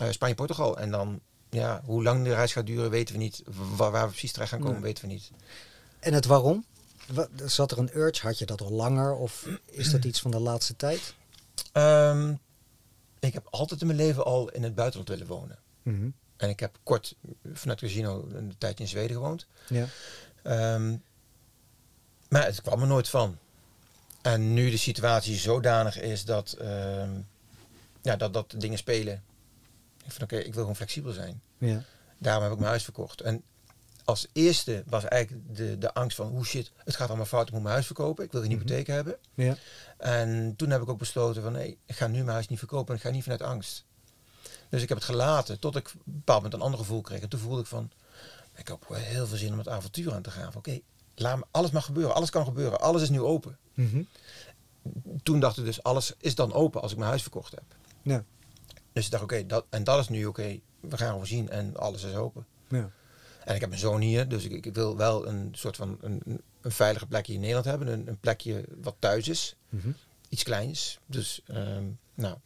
[0.00, 0.78] eh, Spanje, Portugal.
[0.78, 3.42] En dan, ja, hoe lang de reis gaat duren, weten we niet.
[3.76, 4.82] Waar, waar we precies terecht gaan komen, Nee.
[4.82, 5.30] weten we niet.
[6.00, 6.64] En het waarom?
[7.12, 8.26] Wa- Zat er een urge?
[8.26, 9.14] Had je dat al langer?
[9.16, 11.14] Of is dat iets van de laatste tijd?
[11.72, 12.34] Ehm,
[13.20, 15.58] ik heb altijd in mijn leven al in het buitenland willen wonen.
[15.82, 16.08] Mhm.
[16.36, 17.14] En ik heb kort
[17.52, 19.46] vanuit Casino een tijdje in Zweden gewoond.
[19.68, 19.86] Ja.
[20.48, 20.96] Ehm,
[22.28, 23.38] maar het kwam er nooit van.
[24.22, 27.10] En nu de situatie zodanig is dat, ehm,
[28.02, 29.22] ja, dat, dat dingen spelen.
[30.04, 31.40] Ik van oké, ik wil gewoon flexibel zijn.
[31.58, 31.82] Ja.
[32.18, 33.20] Daarom heb ik mijn huis verkocht.
[33.20, 33.42] En
[34.04, 37.52] als eerste was eigenlijk de, de angst van, hoe shit, het gaat allemaal fout, ik
[37.52, 38.24] moet mijn huis verkopen.
[38.24, 38.58] Ik wil geen Mhm.
[38.60, 39.16] hypotheek hebben.
[39.34, 39.56] Ja.
[39.96, 42.88] En toen heb ik ook besloten van, nee, ik ga nu mijn huis niet verkopen.
[42.88, 43.84] En ik ga niet vanuit angst.
[44.68, 47.20] Dus ik heb het gelaten tot ik op een bepaald moment een ander gevoel kreeg.
[47.20, 47.90] En toen voelde ik van,
[48.58, 50.54] Ik heb heel veel zin om het avontuur aan te gaan.
[50.56, 50.80] Oké,
[51.14, 52.14] laat me, alles mag gebeuren.
[52.14, 52.80] Alles kan gebeuren.
[52.80, 53.58] Alles is nu open.
[53.74, 54.02] Mhm.
[55.22, 57.62] Toen dacht ik dus, alles is dan open als ik mijn huis verkocht heb.
[58.02, 58.24] Ja.
[58.92, 60.60] Dus ik dacht, oké, dat, en dat is nu oké.
[60.80, 62.46] we gaan gewoon zien en alles is open.
[62.68, 62.90] Ja.
[63.44, 66.20] En ik heb mijn zoon hier, dus ik, ik wil wel een soort van een,
[66.24, 67.88] een- een veilige plekje in Nederland hebben.
[67.88, 69.56] Een, een plekje wat thuis is.
[69.68, 69.88] Mhm.
[70.28, 70.98] Iets kleins.
[71.06, 72.36] Dus, ehm, nou,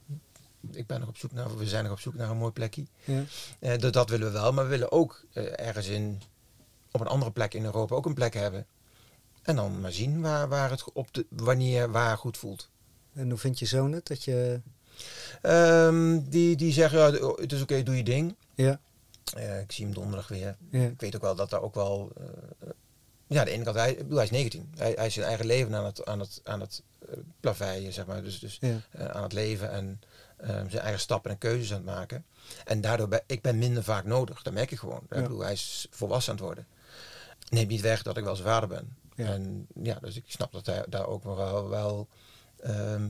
[0.70, 2.84] ik ben nog op zoek naar, we zijn nog op zoek naar een mooi plekje.
[3.04, 3.24] Ja.
[3.58, 6.22] Eh, dat, dat willen we wel, maar we willen ook eh, ergens in,
[6.90, 8.66] op een andere plek in Europa ook een plek hebben.
[9.42, 12.68] En dan maar zien waar, waar het op de, wanneer, waar goed voelt.
[13.12, 14.06] En hoe vind je zoon het?
[14.06, 14.60] Dat je...
[15.42, 18.36] Ehm, die, die zeggen, ja, het is oké, doe je ding.
[18.54, 18.80] Ja.
[19.34, 20.56] Eh, ik zie hem donderdag weer.
[20.70, 20.86] Ja.
[20.86, 22.12] Ik weet ook wel dat daar ook wel.
[23.26, 24.72] ja, aan de ene kant, hij, bedoel, hij is 19.
[24.76, 26.82] Hij, hij is zijn eigen leven aan het, aan het, aan het
[27.40, 28.22] plaveien, zeg maar.
[28.22, 28.80] Dus, dus Ja.
[29.12, 30.00] aan het leven en
[30.46, 32.24] zijn eigen stappen en keuzes aan het maken.
[32.64, 34.42] En daardoor ben ik ben minder vaak nodig.
[34.42, 35.00] Dat merk ik gewoon.
[35.10, 35.16] Ja.
[35.16, 36.66] Ik bedoel, hij is volwassen aan het worden.
[37.48, 38.96] Neemt niet weg dat ik wel zijn vader ben.
[39.14, 39.26] Ja.
[39.26, 41.68] En ja, dus ik snap dat hij daar ook wel.
[41.68, 42.08] wel
[42.60, 43.08] ehm,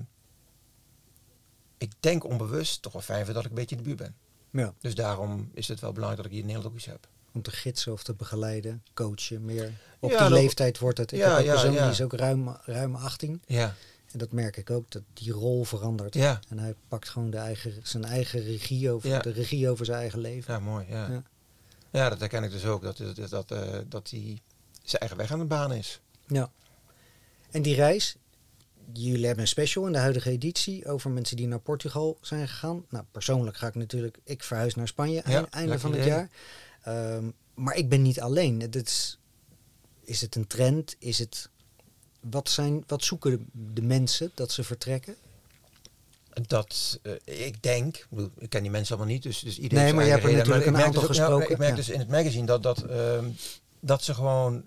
[1.79, 4.17] ik denk onbewust toch wel fijn vindt dat ik een beetje in de buurt ben.
[4.51, 4.75] ja.
[4.81, 7.09] Dus daarom is het wel belangrijk dat ik hier in Nederland ook iets heb.
[7.35, 9.73] Om te gidsen of te begeleiden, coachen, meer.
[10.01, 11.13] Op Ja, die leeftijd wordt het.
[11.13, 13.43] Ik Ja, heb een die is ook ruim, ruim 18.
[13.47, 13.75] Ja,
[14.13, 16.15] En dat merk ik ook, dat die rol verandert.
[16.15, 19.19] ja, En hij pakt gewoon de eigen, zijn eigen regie over, Ja.
[19.19, 20.55] de regie over zijn eigen leven.
[20.55, 20.87] ja mooi.
[20.89, 21.11] Ja.
[21.11, 21.23] Ja.
[21.91, 22.09] Ja.
[22.09, 22.83] dat herken ik dus ook.
[22.83, 24.39] Dat, dat, dat, eh, dat hij
[24.83, 26.01] zijn eigen weg aan het banen is.
[26.27, 26.51] Ja.
[27.51, 28.17] En die reis,
[28.93, 32.85] jullie hebben een special in de huidige editie over mensen die naar Portugal zijn gegaan.
[32.89, 36.13] Nou, persoonlijk ga ik natuurlijk, ik verhuis naar Spanje Ja, eind- einde van het idee.
[36.13, 36.31] jaar.
[36.83, 38.61] Ehm, maar ik ben niet alleen.
[38.61, 39.19] Het is,
[40.01, 40.97] is het een trend?
[40.99, 41.49] Is het,
[42.31, 45.17] wat, zijn, wat zoeken de, de mensen dat ze vertrekken?
[46.47, 48.07] Dat, eh, ik denk,
[48.39, 50.67] ik, ken die mensen allemaal niet, dus, dus iedereen Nee, maar je hebt er natuurlijk
[50.67, 51.77] een aantal dus ook- gesproken, ik merk ja.
[51.77, 53.29] dus in het magazine dat, dat, ehm,
[53.81, 54.65] dat ze gewoon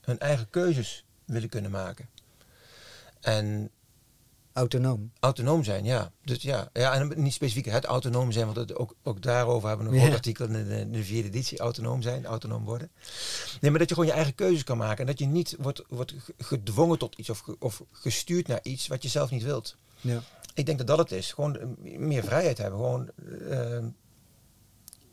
[0.00, 2.08] hun eigen keuzes willen kunnen maken.
[3.20, 3.70] En
[4.52, 5.12] Autonoom.
[5.20, 6.12] autonoom zijn, ja.
[6.24, 9.88] Dus ja, ja en niet specifiek het autonoom zijn, want het, ook, ook daarover hebben
[9.88, 12.90] we een groot artikel in de, in de vierde editie, autonoom zijn, autonoom worden.
[13.60, 15.82] Nee, maar dat je gewoon je eigen keuzes kan maken en dat je niet wordt,
[15.88, 19.76] wordt ge- gedwongen tot iets of, of gestuurd naar iets wat je zelf niet wilt.
[20.00, 20.20] Ja.
[20.54, 21.32] Ik denk dat dat het is.
[21.32, 21.66] Gewoon eh,
[21.98, 22.78] meer vrijheid hebben.
[22.78, 23.10] Gewoon
[23.50, 23.84] eh,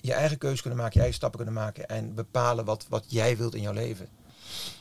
[0.02, 3.38] je eigen keuze kunnen maken, je eigen stappen kunnen maken en bepalen wat, wat jij
[3.38, 4.08] wilt in jouw leven.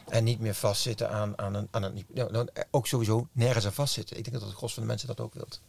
[0.08, 1.68] En niet meer vastzitten aan, aan een.
[1.70, 4.16] Aan een ja, nou, ook sowieso nergens aan vastzitten.
[4.16, 5.60] Ik denk dat het gros van de mensen dat ook wilt.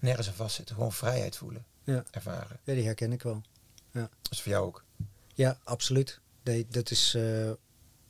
[0.00, 0.74] Nergens aan vastzitten.
[0.74, 1.64] Gewoon vrijheid voelen.
[1.84, 2.04] Ja.
[2.10, 2.60] Ervaren.
[2.64, 3.42] ja, die herken ik wel.
[3.92, 4.84] Dat is voor jou ook.
[5.34, 6.20] Ja, absoluut.
[6.42, 7.14] Nee, dat is.
[7.14, 7.50] eh,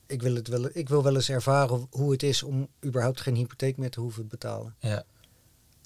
[0.07, 3.35] ik, wil het wel, ik wil wel eens ervaren hoe het is om überhaupt geen
[3.35, 4.75] hypotheek meer te hoeven betalen.
[4.79, 5.05] Ja.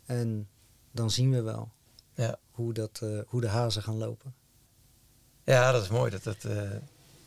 [0.06, 0.48] En
[0.92, 1.70] dan zien we wel
[2.14, 2.38] Ja.
[2.50, 4.34] hoe, dat, eh, hoe de hazen gaan lopen.
[5.44, 6.10] Ja, dat is mooi.
[6.10, 6.70] Dat, dat, eh,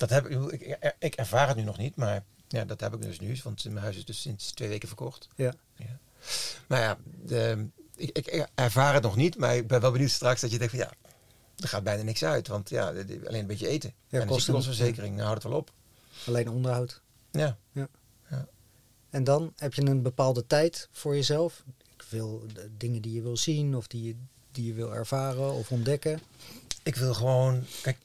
[0.07, 3.01] dat heb ik, ik, ik- ervaar het nu nog niet, maar ja, dat heb ik
[3.01, 3.39] dus nu.
[3.43, 5.27] Want mijn huis is dus sinds twee weken verkocht.
[5.35, 5.53] Ja.
[5.75, 5.97] Ja.
[6.67, 10.41] Maar ja, de, ik, ik ervaar het nog niet, maar ik ben wel benieuwd straks
[10.41, 10.91] dat je denkt van ja,
[11.57, 12.47] er gaat bijna niks uit.
[12.47, 13.93] Want ja, alleen een beetje eten.
[14.07, 15.71] Ja, en de ziektekostenverzekering, nou houdt het wel op.
[16.27, 17.01] Alleen onderhoud.
[17.31, 17.57] Ja.
[19.09, 21.63] En dan heb je een bepaalde tijd voor jezelf.
[21.95, 24.15] Ik wil de dingen die je wil zien of die je,
[24.51, 26.21] die je wil ervaren of ontdekken.
[26.83, 27.97] Ik wil gewoon, kijk,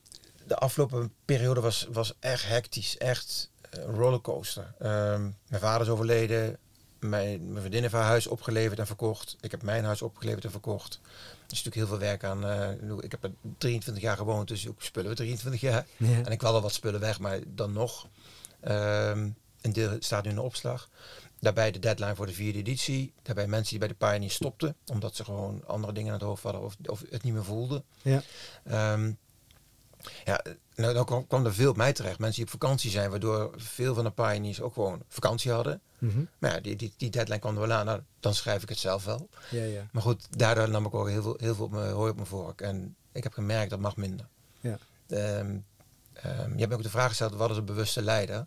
[0.48, 4.74] de afgelopen periode was, was echt hectisch, echt eh, een rollercoaster.
[4.78, 6.56] Ehm, mijn vader is overleden,
[6.98, 9.36] mijn, mijn vriendin heeft haar huis opgeleverd en verkocht.
[9.40, 11.00] Ik heb mijn huis opgeleverd en verkocht.
[11.46, 12.44] Er is natuurlijk heel veel werk aan.
[12.46, 15.86] eh, ik heb er 23 jaar gewoond, dus ook spullen we 23 jaar.
[15.96, 16.22] Ja.
[16.24, 18.06] En ik wel wat spullen weg, maar dan nog.
[18.60, 19.28] Ehm,
[19.60, 20.88] een deel staat nu in de opslag.
[21.40, 23.12] Daarbij de deadline voor de vierde editie.
[23.22, 26.42] Daarbij mensen die bij de Pioneer stopten, omdat ze gewoon andere dingen aan het hoofd
[26.42, 27.84] hadden of, of het niet meer voelden.
[28.02, 28.22] Ja.
[28.64, 29.12] Ehm,
[30.24, 30.40] ja,
[30.74, 32.18] nou, dan kwam, kwam er veel op mij terecht.
[32.18, 35.80] Mensen die op vakantie zijn, waardoor veel van de pioneers ook gewoon vakantie hadden.
[35.98, 36.24] Mhm.
[36.38, 37.86] Maar ja, die, die, die deadline kwam er wel aan.
[37.86, 39.28] Nou, dan schrijf ik het zelf wel.
[39.50, 39.86] ja, ja.
[39.92, 42.28] Maar goed, daardoor nam ik ook heel veel, heel veel op mijn, hooi op mijn
[42.28, 42.60] vork.
[42.60, 44.26] En ik heb gemerkt dat mag minder.
[44.60, 44.78] Ja.
[45.08, 45.56] Ehm,
[46.12, 48.46] ehm, je hebt me ook de vraag gesteld, wat is een bewuste leider?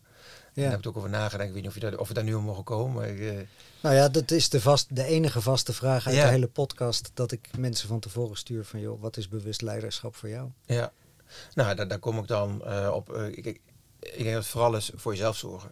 [0.53, 0.69] Daar Ja.
[0.71, 1.47] heb ik ook over nagedacht.
[1.47, 3.09] Ik weet niet of, je daar, of we daar nu op mogen komen.
[3.09, 3.47] Ik, eh,
[3.81, 6.23] Nou ja, dat is de, vast, de enige vaste vraag uit Ja.
[6.25, 7.11] de hele podcast.
[7.13, 10.49] Dat ik mensen van tevoren stuur van, joh, wat is bewust leiderschap voor jou?
[10.65, 10.91] ja.
[11.53, 13.13] Nou, daar, daar kom ik dan eh, op.
[13.13, 13.61] eh, ik, ik,
[13.99, 15.71] ik denk dat het vooral is voor jezelf zorgen.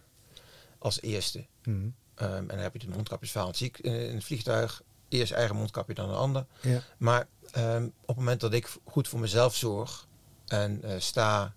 [0.78, 1.46] Als eerste.
[1.64, 1.88] Mhm.
[2.14, 3.54] Ehm, en dan heb je de mondkapjesverhaal.
[3.54, 4.82] Zie ik eh, in het vliegtuig.
[5.08, 6.46] Eerst eigen mondkapje, dan een ander.
[6.60, 6.82] Ja.
[6.98, 10.06] Maar ehm, op het moment dat ik goed voor mezelf zorg
[10.46, 11.54] en eh, sta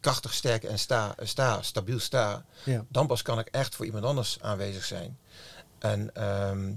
[0.00, 2.84] krachtig sterk en sta, sta, stabiel sta, Ja.
[2.88, 5.18] dan pas kan ik echt voor iemand anders aanwezig zijn.
[5.78, 6.72] En ehm,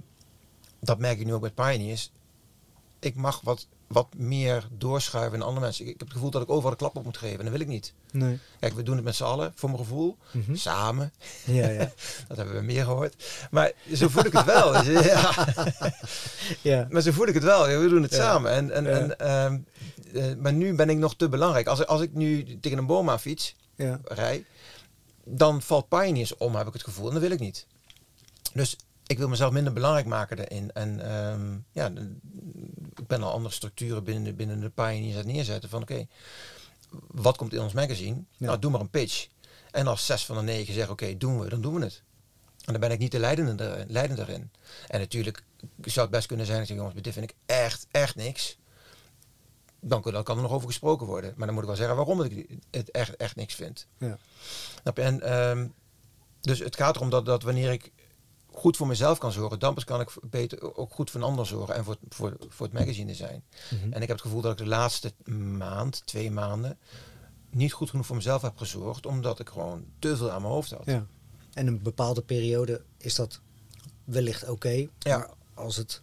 [0.79, 2.11] dat merk ik nu ook met Pioneers.
[3.01, 5.83] Ik mag wat, wat meer doorschuiven in andere mensen.
[5.85, 7.37] Ik, ik heb het gevoel dat ik overal de klap op moet geven.
[7.37, 7.93] En dat wil ik niet.
[8.11, 8.39] Nee.
[8.59, 10.17] Kijk, we doen het met z'n allen, voor mijn gevoel.
[10.31, 10.55] Mhm.
[10.55, 11.13] Samen.
[11.45, 11.91] Ja, ja.
[12.27, 13.23] Dat hebben we meer gehoord.
[13.51, 14.83] Maar zo voel ik het wel.
[14.85, 15.47] ja.
[16.61, 16.87] ja.
[16.89, 17.67] Maar zo voel ik het wel.
[17.67, 18.17] We doen het Ja.
[18.17, 18.51] samen.
[18.51, 18.89] En, en, Ja.
[18.89, 19.59] en, ehm,
[20.13, 21.67] eh, maar nu ben ik nog te belangrijk.
[21.67, 23.99] Als, ik- als ik nu tegen een boom aan fiets, ja.
[24.03, 24.45] rij,
[25.23, 27.07] dan valt Pioneers om, heb ik het gevoel.
[27.07, 27.65] En dat wil ik niet.
[28.53, 28.75] Dus
[29.11, 30.71] ik wil mezelf minder belangrijk maken daarin.
[30.71, 32.15] En ehm, ja, de-
[32.95, 35.69] ik ben al andere structuren binnen de, binnen de Pioneers aan neerzetten.
[35.69, 36.07] Van oké,
[37.07, 38.15] wat komt in ons magazine?
[38.37, 38.45] Ja.
[38.45, 39.27] Nou, doe maar een pitch.
[39.71, 42.03] En als zes van de negen zeggen oké, doen we, dan doen we het.
[42.65, 44.51] En dan ben ik niet de leidende, er- leidende erin.
[44.87, 45.43] En natuurlijk
[45.81, 48.57] zou het best kunnen zijn dat ik zeg, jongens, dit vind ik echt, echt niks.
[49.79, 51.33] Dan kan, dan kan er nog over gesproken worden.
[51.35, 53.87] Maar dan moet ik wel zeggen waarom ik het echt, echt niks vind.
[53.97, 54.17] Ja.
[54.83, 54.91] Je?
[54.93, 55.67] En, ehm,
[56.41, 57.91] dus het gaat erom dat, dat wanneer ik
[58.51, 61.45] goed voor mezelf kan zorgen, dan pas kan ik beter ook goed voor een ander
[61.45, 63.43] zorgen en voor, het- voor, voor het magazine zijn.
[63.71, 63.83] Mhm.
[63.93, 65.13] En ik heb het gevoel dat ik de laatste
[65.57, 66.77] maand, twee maanden,
[67.49, 70.71] niet goed genoeg voor mezelf heb gezorgd, omdat ik gewoon te veel aan mijn hoofd
[70.71, 70.85] had.
[70.85, 71.05] Ja.
[71.53, 73.39] En een bepaalde periode is dat
[74.03, 74.87] wellicht oké.
[74.99, 75.17] Ja.
[75.17, 76.01] Maar als het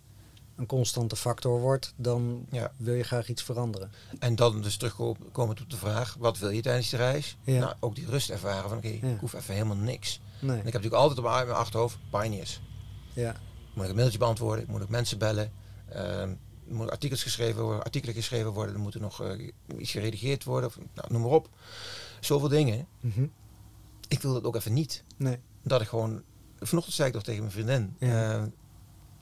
[0.56, 2.72] een constante factor wordt, dan Ja.
[2.76, 3.92] wil je graag iets veranderen.
[4.18, 7.36] En dan dus terugkomend op de vraag, wat wil je tijdens de reis?
[7.42, 7.58] Ja.
[7.58, 9.08] Nou, ook die rust ervaren van, oké, Ja.
[9.08, 10.20] ik hoef even helemaal niks.
[10.40, 10.50] Nee.
[10.60, 12.60] En ik heb natuurlijk altijd op mijn achterhoofd, pioneers.
[13.14, 13.36] Ja.
[13.74, 15.52] Moet ik een mailtje beantwoorden, ik moet ook mensen bellen.
[15.88, 16.34] ehm,
[16.68, 19.48] er moeten artikels geschreven worden, artikelen geschreven worden, er moeten nog eh,
[19.78, 21.48] iets geredigeerd worden, of, nou, noem maar op.
[22.20, 22.86] Zoveel dingen.
[23.00, 23.26] Mhm.
[24.08, 25.04] Ik wil dat ook even niet.
[25.16, 25.38] Nee.
[25.62, 26.22] Dat ik gewoon,
[26.60, 28.34] vanochtend zei ik toch tegen mijn vriendin, Ja.
[28.36, 28.42] eh,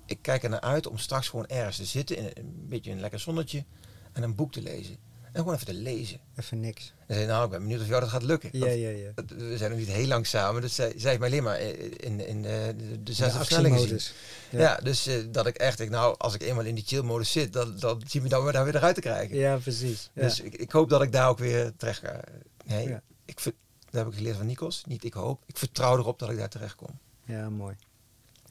[0.07, 2.90] ik kijk er naar uit om straks gewoon ergens te zitten, in een, een beetje
[2.90, 3.64] een lekker zonnetje,
[4.12, 4.96] en een boek te lezen.
[5.37, 6.18] En gewoon even te lezen.
[6.37, 6.92] Even niks.
[7.07, 8.49] En zei, nou, ik ben benieuwd of jou dat gaat lukken.
[8.53, 9.11] Ja, ja, ja.
[9.37, 12.42] We zijn nog niet heel lang samen, dus zij, zij mij alleen maar in, in
[12.42, 13.94] de, de, de zesde De versnelling gezien.
[13.96, 14.14] actiemodus.
[14.51, 17.53] Ja, dus eh, dat ik echt, ik, nou, als ik eenmaal in die chill-modus zit,
[17.53, 19.37] dan, dan zien we dan weer daar weer eruit te krijgen.
[19.37, 20.11] Ja, precies.
[20.12, 20.22] Ja.
[20.22, 22.20] Dus ik, ik hoop dat ik daar ook weer terecht ga.
[22.64, 23.03] Nee, Ja.
[23.25, 23.55] ik, dat
[23.90, 24.83] heb ik geleerd van Nikos.
[24.87, 25.42] Niet ik hoop.
[25.46, 26.99] Ik vertrouw erop dat ik daar terecht kom.
[27.25, 27.75] ja, mooi.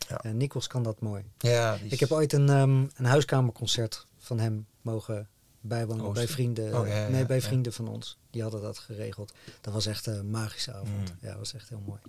[0.09, 0.19] Ja.
[0.23, 0.31] Ja.
[0.31, 1.23] Nikos kan dat mooi.
[1.37, 5.27] Ja, is- Ik heb ooit een, ehm, een huiskamerconcert van hem mogen
[5.67, 6.79] bijwonen bij vrienden.
[6.79, 7.41] Oh, ja, ja, nee, bij ja.
[7.41, 8.17] vrienden van ons.
[8.29, 9.33] Die hadden dat geregeld.
[9.61, 10.89] Dat was echt een magische avond.
[11.09, 11.17] Mm.
[11.21, 11.99] Ja, dat was echt heel mooi.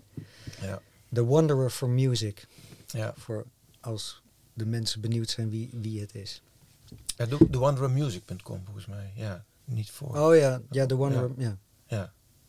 [0.60, 0.80] ja,
[1.12, 2.46] The Wanderer for Music.
[2.86, 3.14] ja.
[3.16, 3.46] Voor
[3.80, 6.42] als de mensen benieuwd zijn wie, wie het is.
[7.16, 9.12] ja TheWandererMusic.com volgens mij.
[9.14, 10.16] Ja, niet voor.
[10.18, 11.30] Oh ja, ja The Wanderer.
[11.36, 11.58] Ja.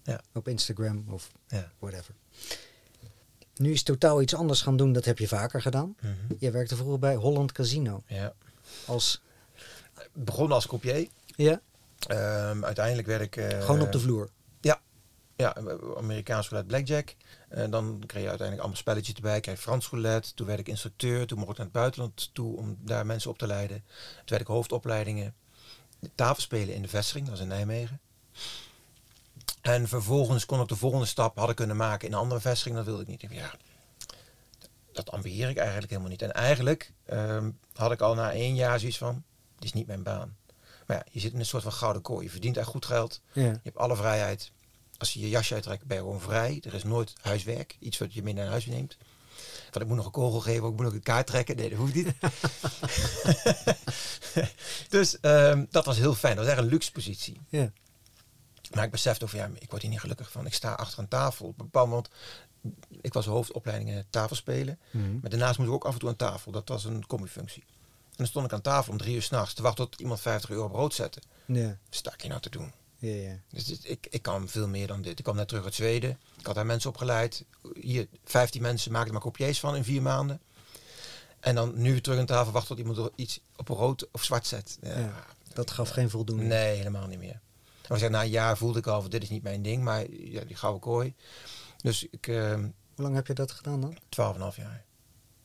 [0.03, 1.71] Ja, Op Instagram of ja.
[1.79, 2.13] whatever.
[3.55, 4.93] Nu is totaal iets anders gaan doen.
[4.93, 5.95] Dat heb je vaker gedaan.
[6.01, 6.13] Mhm.
[6.39, 8.03] Je werkte vroeger bij Holland Casino.
[8.07, 8.33] ja.
[8.85, 9.21] Als,
[10.13, 11.07] Begon als croupier.
[11.35, 11.61] ja,
[12.07, 13.35] Ehm, uiteindelijk werd ik...
[13.35, 14.29] eh, gewoon op de vloer.
[15.35, 15.55] Ja,
[15.97, 17.15] Amerikaans roulette blackjack.
[17.49, 19.39] En dan kreeg je uiteindelijk allemaal spelletjes erbij.
[19.39, 20.33] Kreeg je Frans roulette.
[20.33, 21.27] Toen werd ik instructeur.
[21.27, 23.83] Toen mocht ik naar het buitenland toe om daar mensen op te leiden.
[24.15, 25.33] Toen werd ik hoofdopleidingen.
[26.15, 27.99] Tafelspelen in de vestiging, dat was in Nijmegen.
[29.61, 32.75] En vervolgens kon ik de volgende stap hadden kunnen maken in een andere vestiging.
[32.75, 33.23] Dat wilde ik niet.
[33.23, 33.53] Ik ja,
[34.93, 36.21] dat ambieer ik eigenlijk helemaal niet.
[36.21, 39.23] En eigenlijk ehm, had ik al na één jaar zoiets van,
[39.59, 40.37] dit is niet mijn baan.
[40.85, 42.23] Maar ja, je zit in een soort van gouden kooi.
[42.23, 43.21] Je verdient echt goed geld.
[43.31, 43.43] Ja.
[43.43, 44.51] Je hebt alle vrijheid.
[44.97, 46.61] Als je je jasje uittrekt, ben je gewoon vrij.
[46.65, 47.75] Er is nooit huiswerk.
[47.79, 48.97] Iets wat je mee naar huis neemt.
[49.71, 51.55] Van ik moet nog een kogel geven, ik moet nog een kaart trekken.
[51.55, 52.07] Nee, dat hoeft niet.
[54.89, 56.35] dus ehm, dat was heel fijn.
[56.35, 57.41] Dat was echt een luxe positie.
[57.49, 57.71] Ja.
[58.73, 60.45] Maar ik besefte ook van, ja, ik word hier niet gelukkig van.
[60.45, 61.45] Ik sta achter een tafel.
[61.45, 62.09] Op een bepaald moment,
[63.01, 64.79] ik was hoofdopleiding tafelspelen.
[64.91, 65.19] Mhm.
[65.21, 66.51] Maar daarnaast moest ik ook af en toe aan tafel.
[66.51, 67.63] Dat was een combifunctie.
[68.17, 70.49] En dan stond ik aan tafel om drie uur s'nachts te wachten tot iemand 50
[70.49, 71.21] euro brood zette.
[71.45, 71.67] Ja.
[71.67, 72.71] Wat sta ik hier nou te doen?
[72.97, 73.39] Ja, ja.
[73.49, 75.17] Dus dit- ik, ik kan veel meer dan dit.
[75.17, 76.19] Ik kwam net terug uit Zweden.
[76.39, 77.45] Ik had daar mensen opgeleid.
[77.81, 80.41] Hier, 15 mensen maakten maar kopiees van in vier maanden.
[81.39, 84.47] En dan nu terug aan tafel wachten tot iemand er iets op rood of zwart
[84.47, 84.77] zet.
[84.81, 86.49] Ja, Ja, Dat gaf geen voldoening.
[86.49, 87.39] Nee, helemaal niet meer.
[87.87, 89.83] Maar zeg, na een jaar voelde ik al van dit is niet mijn ding.
[89.83, 91.13] Maar ja, die gouden kooi.
[91.77, 92.71] Dus ik, eh Hoe
[93.05, 93.97] lang heb je dat gedaan dan?
[94.53, 94.85] 12,5 jaar.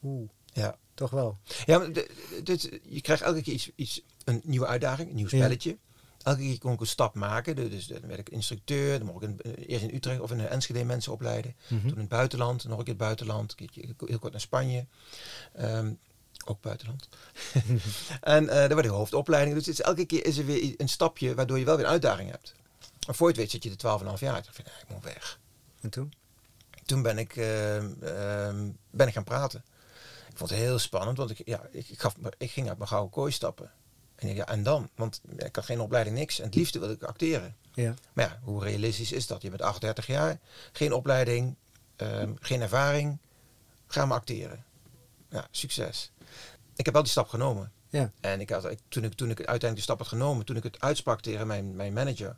[0.03, 0.77] Oeh, Ja.
[1.03, 1.39] Toch wel.
[1.65, 2.11] Ja, maar de-
[2.45, 5.37] dit, je krijgt elke keer iets, iets, een nieuwe uitdaging, een nieuw Ja.
[5.37, 5.77] spelletje.
[6.23, 7.57] Elke keer kon ik een stap maken.
[7.57, 8.99] Dus dan werd ik instructeur.
[8.99, 11.55] Dan mocht ik in- eerst in Utrecht of in Enschede mensen opleiden.
[11.69, 11.81] Mhm.
[11.81, 13.51] Toen in het buitenland, nog een keer het buitenland.
[13.51, 14.87] Een keertje heel kort naar Spanje.
[15.53, 15.93] Ehm,
[16.45, 17.09] ook buitenland.
[18.21, 19.57] en eh dan werd ik hoofdopleiding.
[19.57, 21.91] Dus het is, elke keer is er weer een stapje waardoor je wel weer een
[21.91, 22.55] uitdaging hebt.
[23.07, 23.77] Maar voor je het weet zit je er
[24.17, 24.37] 12,5 jaar.
[24.39, 25.39] Ik vind, ik moet weg.
[25.81, 26.13] En toen?
[26.85, 29.65] Toen ben ik, ehm, ehm, ben ik gaan praten.
[30.33, 32.77] Ik vond het heel spannend, want ik, ja, ik, ik, gaf, me- ik ging uit
[32.79, 33.71] mijn gouden kooi stappen.
[34.17, 34.89] En ik, ja, en dan?
[34.95, 36.39] Want ik had geen opleiding, niks.
[36.39, 37.57] En het liefste wilde ik acteren.
[37.75, 37.95] Ja.
[38.13, 39.43] Maar ja, hoe realistisch is dat?
[39.43, 40.39] Je bent 38 jaar,
[40.73, 41.57] geen opleiding,
[41.97, 43.19] ehm, geen ervaring.
[43.87, 44.65] Ga maar acteren.
[45.29, 46.11] Ja, succes.
[46.77, 47.73] Ik heb wel die stap genomen.
[47.89, 48.13] Ja.
[48.21, 50.63] En ik had, ik, toen, ik, toen ik uiteindelijk de stap had genomen, toen ik
[50.63, 52.37] het uitsprak tegen mijn, mijn manager,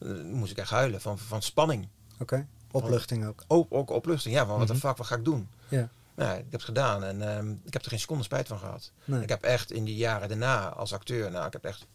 [0.00, 1.88] eh, moest ik echt huilen van, van spanning.
[2.18, 2.46] Oké.
[2.70, 3.44] Opluchting ook.
[3.46, 4.34] Ook, ook opluchting.
[4.34, 4.82] Ja, van wat de Mhm.
[4.86, 5.48] fuck, wat ga ik doen?
[5.68, 5.88] Ja.
[6.14, 8.92] Nou, ik heb het gedaan en ehm, ik heb er geen seconde spijt van gehad.
[9.04, 9.22] Nee.
[9.22, 11.86] Ik heb echt in die jaren daarna als acteur, nou, ik heb echt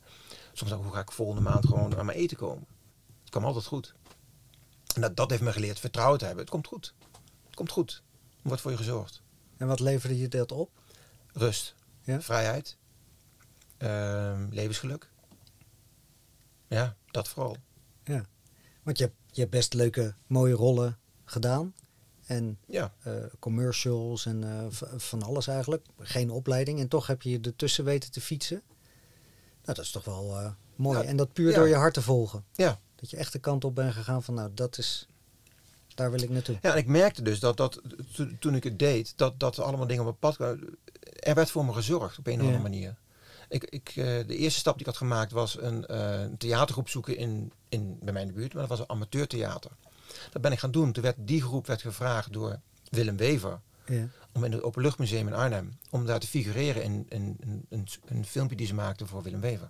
[0.54, 2.66] soms ook hoe ga ik volgende maand gewoon aan mijn eten komen.
[3.22, 3.94] Het kwam altijd goed.
[4.96, 6.44] En dat, dat heeft me geleerd vertrouwen te hebben.
[6.44, 6.94] Het komt goed.
[7.46, 8.04] Het komt goed.
[8.42, 9.22] Er wordt voor je gezorgd.
[9.58, 10.70] En wat leverde je dat op?
[11.34, 12.22] Rust, Ja?
[12.22, 12.78] vrijheid,
[13.78, 15.10] ehm, levensgeluk.
[16.68, 17.58] Ja, dat vooral.
[18.04, 18.26] Ja.
[18.84, 21.74] Want je je hebt best leuke, mooie rollen gedaan.
[22.30, 24.66] En Ja, eh, commercials en eh,
[24.98, 25.86] van alles eigenlijk.
[26.00, 26.80] Geen opleiding.
[26.80, 28.62] En toch heb je je ertussen weten te fietsen.
[29.64, 31.00] Nou, dat is toch wel eh, mooi.
[31.08, 31.56] En dat puur ja.
[31.56, 32.44] door je hart te volgen.
[32.56, 32.80] ja.
[32.96, 35.08] Dat je echt de kant op bent gegaan van, nou, dat is...
[35.96, 36.58] Daar wil ik naartoe.
[36.62, 37.82] Ja, en ik merkte dus dat, dat
[38.14, 40.78] to- toen ik het deed, dat, dat allemaal dingen op mijn pad kwamen.
[41.20, 42.46] Er werd voor me gezorgd op een of Ja.
[42.46, 42.96] andere manier.
[43.50, 43.92] Ik, ik,
[44.28, 48.14] de eerste stap die ik had gemaakt was een, een theatergroep zoeken in, in, bij
[48.14, 48.52] mij in de buurt.
[48.54, 49.72] Maar dat was een amateurtheater.
[50.32, 50.92] Dat ben ik gaan doen.
[50.92, 53.60] Toen werd die groep werd gevraagd door Willem Wever.
[53.86, 54.08] Ja.
[54.32, 55.78] Om in het Openluchtmuseum in Arnhem.
[55.90, 59.42] Om daar te figureren in, in, in, een, een filmpje die ze maakten voor Willem
[59.42, 59.70] Wever.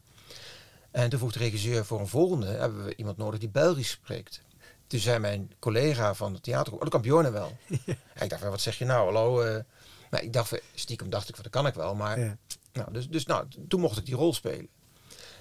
[0.91, 2.47] En toen vroeg de regisseur voor een volgende.
[2.47, 4.41] Hebben we iemand nodig die Belgisch spreekt.
[4.87, 7.57] Toen zei mijn collega van het theater, oh, dat kan Bjorn wel.
[8.15, 9.03] Ja, ik dacht, wat zeg je nou?
[9.05, 9.41] Hallo.
[9.41, 9.63] eh.
[10.09, 11.95] Maar ik dacht, stiekem dacht ik, van, dat kan ik wel.
[11.95, 12.37] Maar Ja.
[12.73, 14.67] nou, dus, dus nou, toen mocht ik die rol spelen.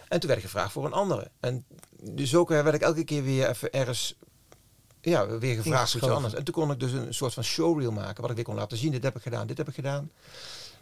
[0.09, 1.31] En toen werd ik gevraagd voor een andere.
[1.41, 1.65] En
[2.03, 4.15] dus ook werd ik elke keer weer even ergens
[5.09, 6.35] ja, weer gevraagd iets anders.
[6.35, 8.79] En toen kon ik dus een soort van showreel maken, wat ik weer kon laten
[8.79, 8.93] zien.
[8.93, 10.11] Dit heb ik gedaan, dit heb ik gedaan.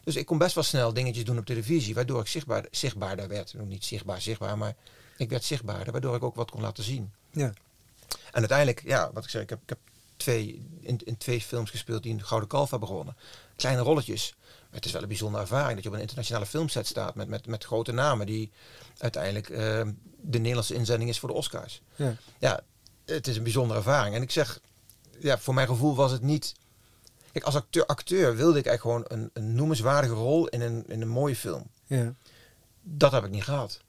[0.04, 3.54] Dus ik kon best wel snel dingetjes doen op televisie, waardoor ik zichtbaar, zichtbaarder werd.
[3.54, 4.74] Nog niet zichtbaar, zichtbaar, maar
[5.16, 7.12] ik werd zichtbaarder, waardoor ik ook wat kon laten zien.
[7.30, 7.52] Ja.
[8.08, 9.78] En uiteindelijk, ja, wat ik zei, ik heb, ik heb
[10.16, 13.16] twee, in, in twee films gespeeld die in de Gouden Kalf hebben begonnen.
[13.56, 14.34] Kleine rolletjes.
[14.40, 17.28] Maar het is wel een bijzondere ervaring dat je op een internationale filmset staat met,
[17.28, 18.50] met, met grote namen die
[18.98, 19.58] uiteindelijk eh,
[20.20, 21.82] de Nederlandse inzending is voor de Oscars.
[21.96, 22.14] Ja.
[22.38, 22.60] Ja,
[23.06, 24.14] het is een bijzondere ervaring.
[24.14, 24.60] En ik zeg,
[25.18, 26.54] ja, voor mijn gevoel was het niet.
[27.32, 31.00] Kijk, als acteur, acteur wilde ik eigenlijk gewoon een, een noemenswaardige rol in een, in
[31.02, 31.66] een mooie film.
[31.86, 32.14] Ja.
[32.82, 33.80] Dat heb ik niet gehad.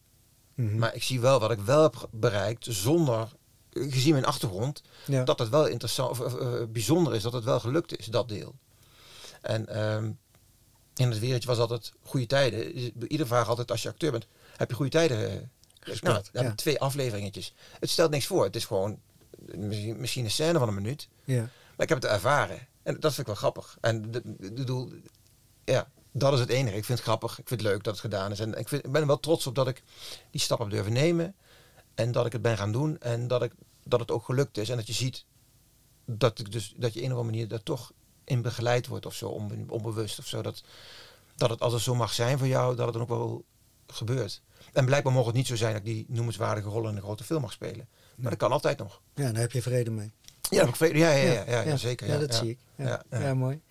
[0.53, 0.77] Mhm.
[0.77, 3.31] Maar ik zie wel wat ik wel heb bereikt zonder,
[3.71, 5.23] gezien mijn achtergrond, ja.
[5.23, 8.55] dat het wel interessant of, eh, bijzonder is dat het wel gelukt is, dat deel.
[9.41, 10.11] En ehm,
[10.95, 12.73] in het wereldje was altijd goede tijden.
[12.73, 14.27] Is- Bij ieder vraag altijd als je acteur bent,
[14.57, 16.55] heb je goede tijden Gespeeld, Nou, ja.
[16.55, 17.53] twee afleveringetjes.
[17.79, 18.43] Het stelt niks voor.
[18.43, 18.99] Het is gewoon
[19.55, 21.07] misschien, misschien een scène van een minuut.
[21.23, 21.39] ja.
[21.77, 22.67] Maar ik heb het ervaren.
[22.83, 23.77] En dat vind ik wel grappig.
[23.81, 24.21] En de-
[24.53, 24.91] bedoel,
[25.63, 26.75] ja, dat is het enige.
[26.77, 27.39] Ik vind het grappig.
[27.39, 28.39] Ik vind het leuk dat het gedaan is.
[28.39, 29.83] En ik, vind, ik ben er wel trots op dat ik
[30.31, 31.35] die stap heb durven nemen.
[31.95, 32.99] En dat ik het ben gaan doen.
[32.99, 33.51] En dat, ik,
[33.83, 34.69] dat het ook gelukt is.
[34.69, 35.25] En dat je ziet
[36.05, 37.91] dat, ik dus, dat je op een of andere manier daar toch
[38.23, 39.27] in begeleid wordt of zo.
[39.29, 40.41] onbe- onbewust of zo.
[40.41, 40.63] Dat,
[41.35, 43.45] dat het als het zo mag zijn voor jou, dat het dan ook wel
[43.87, 44.41] gebeurt.
[44.73, 47.23] En blijkbaar mocht het niet zo zijn dat ik die noemenswaardige rol in een grote
[47.23, 47.87] film mag spelen.
[48.17, 49.01] Maar dat kan altijd nog.
[49.15, 50.11] ja, daar heb je vrede mee.
[50.41, 52.07] Ja, daar heb ik vrede- ja, ja, ja, ja, zeker.
[52.07, 52.59] Ja, dat zie ik.
[53.09, 53.33] Ja.
[53.33, 53.61] Mooi.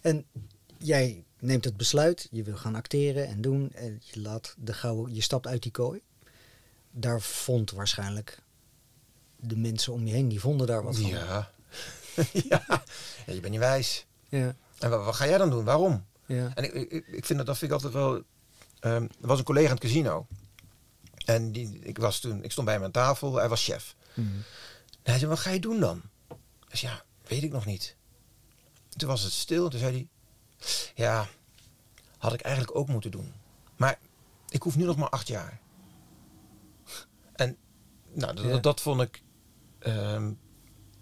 [0.00, 0.24] En
[0.78, 3.70] jij neemt het besluit, je wil gaan acteren en doen.
[3.74, 6.00] En je, laat de gouden, je stapt uit die kooi.
[6.90, 8.42] Daar vond waarschijnlijk
[9.36, 11.06] de mensen om je heen, die vonden daar wat van.
[11.10, 11.50] Ja.
[12.48, 12.82] ja.
[13.26, 14.06] Je bent niet wijs.
[14.28, 15.64] Ja, En wat, wat ga jij dan doen?
[15.64, 16.04] Waarom?
[16.26, 16.50] ja.
[16.54, 18.22] En ik, ik, ik vind dat, dat vind ik altijd wel.
[18.80, 20.26] ehm, er was een collega aan het casino.
[21.26, 23.94] En die, ik, was toen, ik stond bij hem aan tafel, hij was chef.
[24.14, 24.26] Mhm.
[25.02, 26.02] En hij zei: Wat ga je doen dan?
[26.68, 27.96] Zei: Ja, weet ik nog niet.
[28.96, 29.68] Toen was het stil.
[29.68, 30.08] Toen zei hij:
[30.94, 31.28] Ja,
[32.18, 33.32] had ik eigenlijk ook moeten doen.
[33.76, 33.98] Maar
[34.48, 35.60] ik hoef nu nog maar acht jaar.
[37.32, 37.56] En
[38.12, 38.56] nou, Ja.
[38.58, 39.22] dat vond ik
[39.78, 40.32] ehm,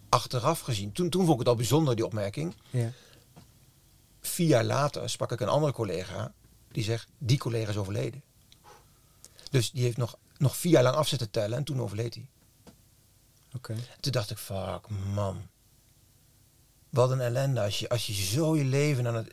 [0.08, 0.92] achteraf gezien.
[0.92, 2.54] Toen, toen vond ik het al bijzonder, die opmerking.
[2.70, 2.92] ja.
[4.20, 6.32] Vier jaar later sprak ik een andere collega
[6.72, 8.22] die zegt, die collega is overleden.
[9.54, 12.28] Dus die heeft nog, nog vier jaar lang af zitten tellen en toen overleed hij.
[13.56, 13.74] Oké.
[14.00, 15.46] Toen dacht ik, fuck man.
[16.90, 19.30] Wat een ellende als je, als je zo je leven aan het,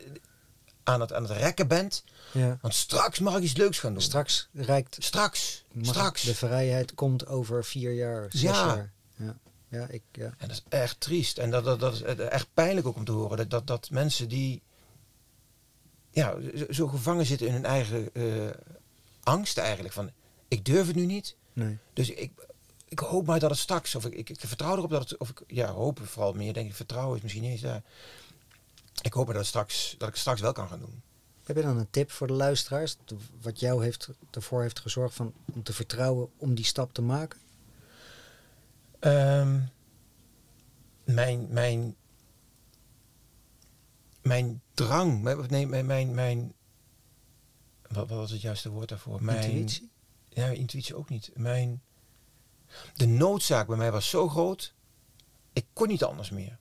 [0.82, 2.04] aan, het, aan het rekken bent.
[2.32, 2.58] Ja.
[2.60, 4.02] Want straks mag ik iets leuks gaan doen.
[4.02, 5.64] Straks reikt Straks.
[5.80, 6.22] Straks.
[6.22, 8.66] de vrijheid komt over vier jaar, zes Ja.
[8.66, 8.92] jaar.
[9.16, 10.24] Ja, ja ik, ja.
[10.38, 11.38] En dat is echt triest.
[11.38, 13.36] En dat, dat, dat is echt pijnlijk ook om te horen.
[13.36, 14.62] Dat, dat, dat mensen die
[16.10, 18.48] ja, zo- zo gevangen zitten in hun eigen eh
[19.22, 19.94] angst eigenlijk.
[19.94, 20.10] Van,
[20.48, 21.36] ik durf het nu niet.
[21.52, 21.78] Nee.
[21.92, 22.32] Dus ik,
[22.88, 25.28] ik hoop maar dat het straks, of ik, ik, ik vertrouw erop dat het, of
[25.28, 27.82] ik, ja, hopen vooral meer, denk ik, vertrouwen is misschien niet eens daar.
[29.02, 31.02] Ik hoop maar dat, het straks, dat ik het straks wel kan gaan doen.
[31.44, 32.96] Heb je dan een tip voor de luisteraars?
[33.40, 37.38] Wat jou heeft, ervoor heeft gezorgd van, om te vertrouwen om die stap te maken?
[38.98, 39.60] Ehm,
[41.04, 41.96] mijn, mijn,
[44.22, 46.54] mijn drang, mijn, nee, mijn, mijn, mijn,
[47.92, 49.24] wat, wat was het juiste woord daarvoor?
[49.24, 49.90] Mijn, Intuïtie?
[50.28, 51.30] Ja, intuïtie ook niet.
[51.34, 51.82] Mijn,
[52.94, 54.74] de noodzaak bij mij was zo groot,
[55.52, 56.58] ik kon niet anders meer.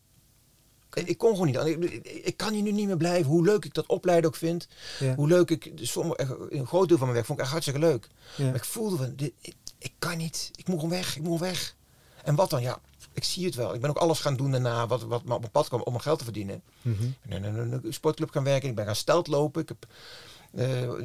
[0.93, 1.57] Ik, ik kon gewoon niet.
[1.57, 1.91] anders.
[2.01, 3.31] Ik, kan hier nu niet meer blijven.
[3.31, 4.67] Hoe leuk ik dat opleiden ook vind.
[4.99, 5.15] Ja.
[5.15, 8.07] Hoe leuk ik, sommige, een groot deel van mijn werk vond ik echt hartstikke leuk.
[8.37, 8.45] Ja.
[8.45, 10.51] Maar ik voelde van, dit, ik, ik kan niet.
[10.55, 11.15] Ik moet gewoon weg.
[11.15, 11.75] Ik moet gewoon weg.
[12.23, 12.61] En wat dan?
[12.61, 12.79] Ja,
[13.13, 13.73] ik zie het wel.
[13.73, 15.91] Ik ben ook alles gaan doen daarna wat, wat me op mijn pad kwam om
[15.91, 16.63] mijn geld te verdienen.
[16.81, 17.03] Mhm.
[17.03, 18.69] Ik ben in een, sportclub gaan werken.
[18.69, 19.61] Ik ben gaan steltlopen.
[19.61, 19.85] Ik heb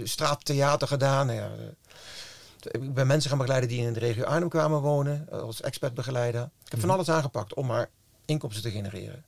[0.03, 1.33] straattheater gedaan.
[1.35, 5.27] Ja, eh, ik ben mensen gaan begeleiden die in de regio Arnhem kwamen wonen.
[5.31, 6.43] eh, Als expertbegeleider.
[6.43, 6.99] Ik heb van Mhm.
[6.99, 7.91] alles aangepakt om maar
[8.25, 9.25] inkomsten te genereren.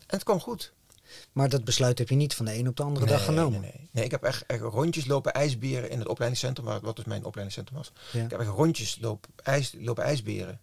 [0.00, 0.72] En het kwam goed.
[1.32, 3.60] Maar dat besluit heb je niet van de een op de andere dag genomen.
[3.60, 3.88] Nee, nee.
[3.92, 7.24] nee, ik heb echt, echt rondjes lopen ijsberen in het opleidingscentrum, waar, wat dus mijn
[7.24, 7.92] opleidingscentrum was.
[8.12, 8.24] Ja.
[8.24, 10.60] Ik heb echt rondjes lopen, ijs, lopen ijsberen.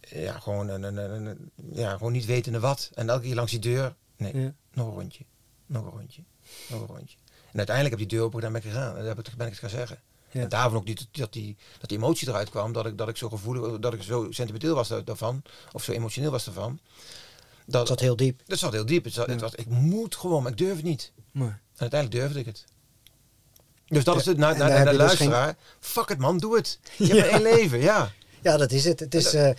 [0.00, 2.90] Ja, gewoon, een, een, een, een- ja, gewoon niet wetende wat.
[2.94, 4.52] En elke keer langs die deur, nee, Ja.
[4.72, 5.24] nog een rondje,
[5.66, 6.22] nog een rondje,
[6.68, 7.16] nog een rondje.
[7.54, 8.90] En uiteindelijk heb die deur open gedaan en ben ik gegaan.
[8.96, 9.98] En daar heb ik- ben ik het gaan zeggen.
[10.30, 10.40] Ja.
[10.40, 13.16] En daarvan ook niet dat die, dat die emotie eruit kwam, dat ik, dat ik
[13.16, 15.42] zo gevoelig, dat ik zo sentimenteel was da- daarvan,
[15.72, 16.78] of zo emotioneel was daarvan.
[17.66, 18.40] Dat, Het zat heel diep.
[18.46, 19.04] dat zat heel diep.
[19.04, 19.32] Het zat, Ja.
[19.32, 21.12] het was, ik moet gewoon, maar ik durf het niet.
[21.32, 22.64] Maar, En uiteindelijk durfde ik het.
[23.86, 25.56] Dus dat Ja, is het naar, naar, de dus luisteraar.
[25.80, 26.78] Fuck het man, doe het.
[26.98, 28.12] Je hebt maar één leven, ja.
[28.42, 29.00] ja, dat is het.
[29.00, 29.50] Het is eh,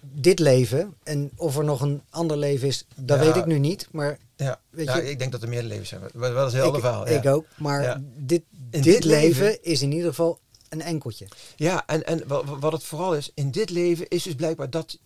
[0.00, 0.94] dit leven.
[1.02, 3.88] En of er nog een ander leven is, dat weet ik nu niet.
[3.90, 4.60] Maar ja.
[4.70, 6.00] Weet ja je- ik denk dat er meer levens zijn.
[6.00, 7.08] Dat is een ik, verhaal.
[7.08, 7.18] Ja.
[7.18, 7.46] ik ook.
[7.56, 8.02] Maar Ja.
[8.16, 11.26] dit, In dit, dit leven, leven- is in ieder geval een enkeltje.
[11.56, 14.70] Ja, en, en wa- wa- wat het vooral is, in dit leven is dus blijkbaar
[14.70, 14.98] dat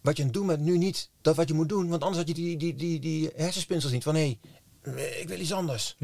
[0.00, 1.88] wat je aan het doen bent nu niet dat wat je moet doen.
[1.88, 4.38] Want anders had je die, die, die, die hersenspinsels niet van hé,
[4.82, 5.96] hey, ik wil iets anders.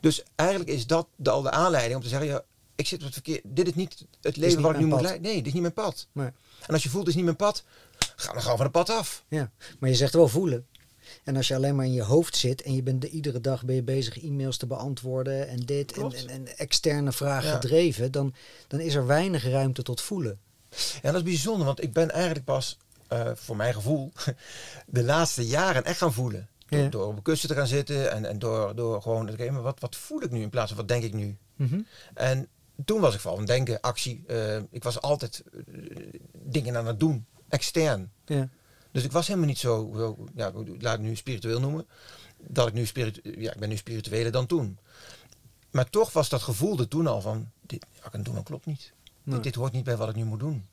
[0.00, 2.42] Dus eigenlijk is dat de, al de aanleiding om te zeggen, ja,
[2.74, 3.40] ik zit op het verkeer.
[3.44, 5.22] Dit is niet het leven wat ik nu moet leiden.
[5.22, 6.06] Nee, dit is niet mijn pad.
[6.12, 6.34] Maar,
[6.66, 7.64] En als je voelt, dit is niet mijn pad,
[8.16, 9.24] ga dan gewoon van het pad af.
[9.28, 9.50] ja.
[9.78, 10.66] maar je zegt wel voelen.
[11.24, 13.64] En als je alleen maar in je hoofd zit en je bent de, iedere dag
[13.64, 17.54] ben je bezig e-mails te beantwoorden en dit en, en, en externe vragen Ja.
[17.54, 18.34] gedreven, dan,
[18.68, 20.38] dan is er weinig ruimte tot voelen.
[21.02, 22.78] Ja, dat is bijzonder, want ik ben eigenlijk pas,
[23.08, 24.12] eh, voor mijn gevoel,
[24.86, 26.48] de laatste jaren echt gaan voelen.
[26.68, 26.88] Door, Ja.
[26.88, 29.80] door op een kussen te gaan zitten en, en door, door gewoon, oké, maar wat,
[29.80, 31.36] wat voel ik nu in plaats van wat denk ik nu?
[32.14, 32.48] En
[32.84, 34.24] toen was ik vooral aan denken, actie.
[34.26, 35.62] eh, ik was altijd eh,
[36.32, 38.10] dingen aan het doen, extern.
[38.24, 38.48] Ja.
[38.96, 41.86] Dus ik was helemaal niet zo, zo, ja, laat ik nu spiritueel noemen,
[42.36, 44.78] dat ik nu spiritu ja, ik ben nu spiritueler dan toen.
[45.70, 48.34] Maar toch was dat gevoel er toen al van, dit, wat ik aan het doen
[48.34, 48.92] dat klopt niet.
[49.22, 49.34] Nee.
[49.34, 50.66] Dit, dit hoort niet bij wat ik nu moet doen.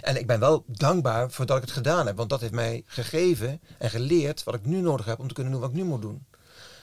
[0.00, 2.82] En ik ben wel dankbaar voor dat ik het gedaan heb, want dat heeft mij
[2.86, 5.84] gegeven en geleerd wat ik nu nodig heb om te kunnen doen wat ik nu
[5.84, 6.26] moet doen.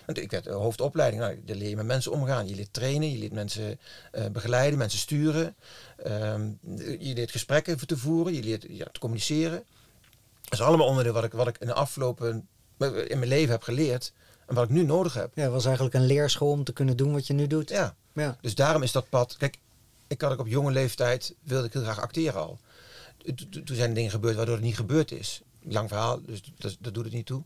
[0.05, 2.47] Want ik werd eh, hoofdopleiding, nou, daar leer je met mensen omgaan.
[2.47, 3.79] Je leert trainen, je leert mensen
[4.11, 5.55] eh, begeleiden, mensen sturen.
[5.97, 6.49] Ehm,
[6.99, 9.63] je leert gesprekken te voeren, je leert ja, te communiceren.
[10.45, 12.47] Dat is allemaal onderdeel wat ik, wat ik in de afgelopen
[13.07, 14.13] in mijn leven heb geleerd
[14.47, 15.31] en wat ik nu nodig heb.
[15.35, 17.69] ja, het was eigenlijk een leerschool om te kunnen doen wat je nu doet.
[17.69, 18.37] Ja, Ja.
[18.41, 19.37] dus daarom is dat pad.
[19.37, 19.57] Kijk,
[20.07, 22.59] ik had ook op jonge leeftijd wilde ik heel graag acteren al.
[23.17, 25.41] To- to- Toen zijn er dingen gebeurd waardoor het niet gebeurd is.
[25.61, 27.43] Lang verhaal, dus dat, dat doet het niet toe.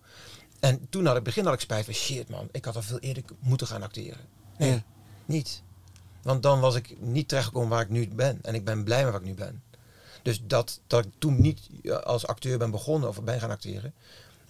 [0.60, 3.00] En toen had ik begin had ik spijt van shit man, ik had al veel
[3.00, 4.26] eerder moeten gaan acteren.
[4.58, 4.84] Nee, Ja.
[5.26, 5.62] niet.
[6.22, 8.39] Want dan was ik niet terechtgekomen waar ik nu ben.
[8.41, 9.64] En ik ben blij met waar ik nu ben.
[10.22, 13.93] Dus dat, dat ik toen niet eh, als acteur ben begonnen of ben gaan acteren,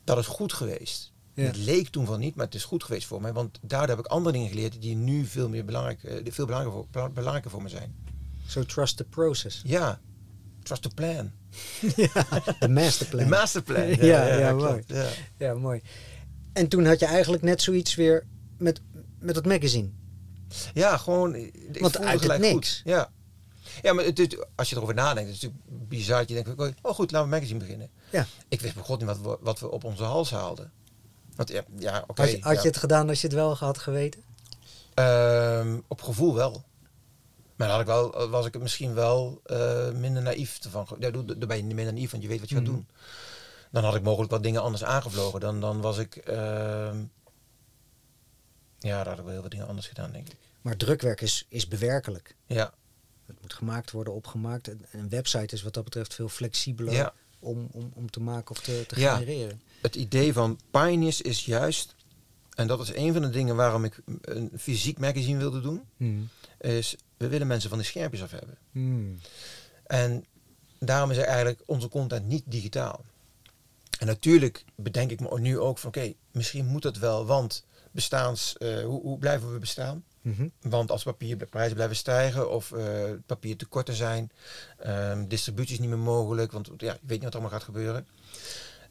[0.04, 1.12] dat is goed geweest.
[1.34, 1.46] Ja.
[1.46, 3.34] Het leek toen van niet, maar het is goed geweest voor mij.
[3.34, 6.82] Want daardoor heb ik andere dingen geleerd die nu veel, meer belangrijk, eh, veel belangrijker
[6.82, 7.96] voor, bela- belangrijker voor me zijn.
[8.48, 9.62] So trust the process.
[9.66, 10.00] Ja,
[10.64, 11.32] trust the plan.
[12.60, 13.24] De masterplan.
[13.24, 13.88] De masterplan.
[14.06, 14.70] Ja, ja, klopt.
[14.70, 14.84] mooi.
[14.88, 15.10] Ja.
[15.38, 15.82] Ja, mooi.
[16.54, 18.26] En toen had je eigenlijk net zoiets weer
[18.58, 18.82] met,
[19.20, 19.90] met het magazine.
[20.74, 21.36] Ja, gewoon.
[21.36, 22.54] Ik Want uit het niks.
[22.54, 22.82] Goed.
[22.86, 23.12] Ja.
[23.82, 26.24] Ja, maar het, is- als je erover nadenkt, is het natuurlijk bizar.
[26.28, 26.50] Je denkt,
[26.82, 27.90] oh goed, laten we een magazine beginnen.
[28.10, 28.26] Ja.
[28.48, 30.72] Ik wist God niet wat we, wat we op onze hals haalden.
[31.36, 32.22] Want ja, ja oké.
[32.22, 32.62] had je, had ja.
[32.62, 34.22] je het gedaan als je het wel had geweten?
[34.94, 36.64] Ehm, op gevoel wel.
[37.56, 40.88] Maar dan had ik wel, was ik het misschien wel eh, minder naïef van.
[41.00, 42.88] Ja, doe- dan ben je minder naïef, want je weet wat je gaat doen.
[43.72, 45.40] Dan had ik mogelijk wat dingen anders aangevlogen.
[45.40, 46.16] Dan, dan was ik.
[46.16, 46.98] ehm,
[48.80, 50.36] ja, dan had ik wel heel wat dingen anders gedaan, denk ik.
[50.62, 52.36] Maar drukwerk is, is bewerkelijk.
[52.46, 52.74] Ja,
[53.50, 54.68] moet gemaakt worden, opgemaakt.
[54.68, 57.14] En een website is wat dat betreft veel flexibeler Ja.
[57.40, 59.14] om, om, om te maken of te, te Ja.
[59.18, 59.62] genereren.
[59.82, 61.96] het idee van Pioneers is juist.
[62.56, 65.82] En dat is een van de dingen waarom ik een fysiek magazine wilde doen.
[65.98, 66.30] Hmm.
[66.60, 68.58] Is we willen mensen van de schermpjes af hebben.
[68.72, 69.20] Hmm.
[69.86, 70.26] En
[70.80, 73.06] daarom is er eigenlijk onze content niet digitaal.
[74.00, 78.58] En natuurlijk bedenk ik me nu ook van oké, misschien moet het wel, want bestaans,
[78.58, 80.04] eh, hoe, hoe blijven we bestaan?
[80.22, 80.48] Mhm.
[80.62, 84.32] Want als papierprijzen blijven stijgen of eh papier tekorten zijn,
[84.78, 87.64] ehm, distributie is niet meer mogelijk, want ja, je weet niet wat er allemaal gaat
[87.64, 88.08] gebeuren.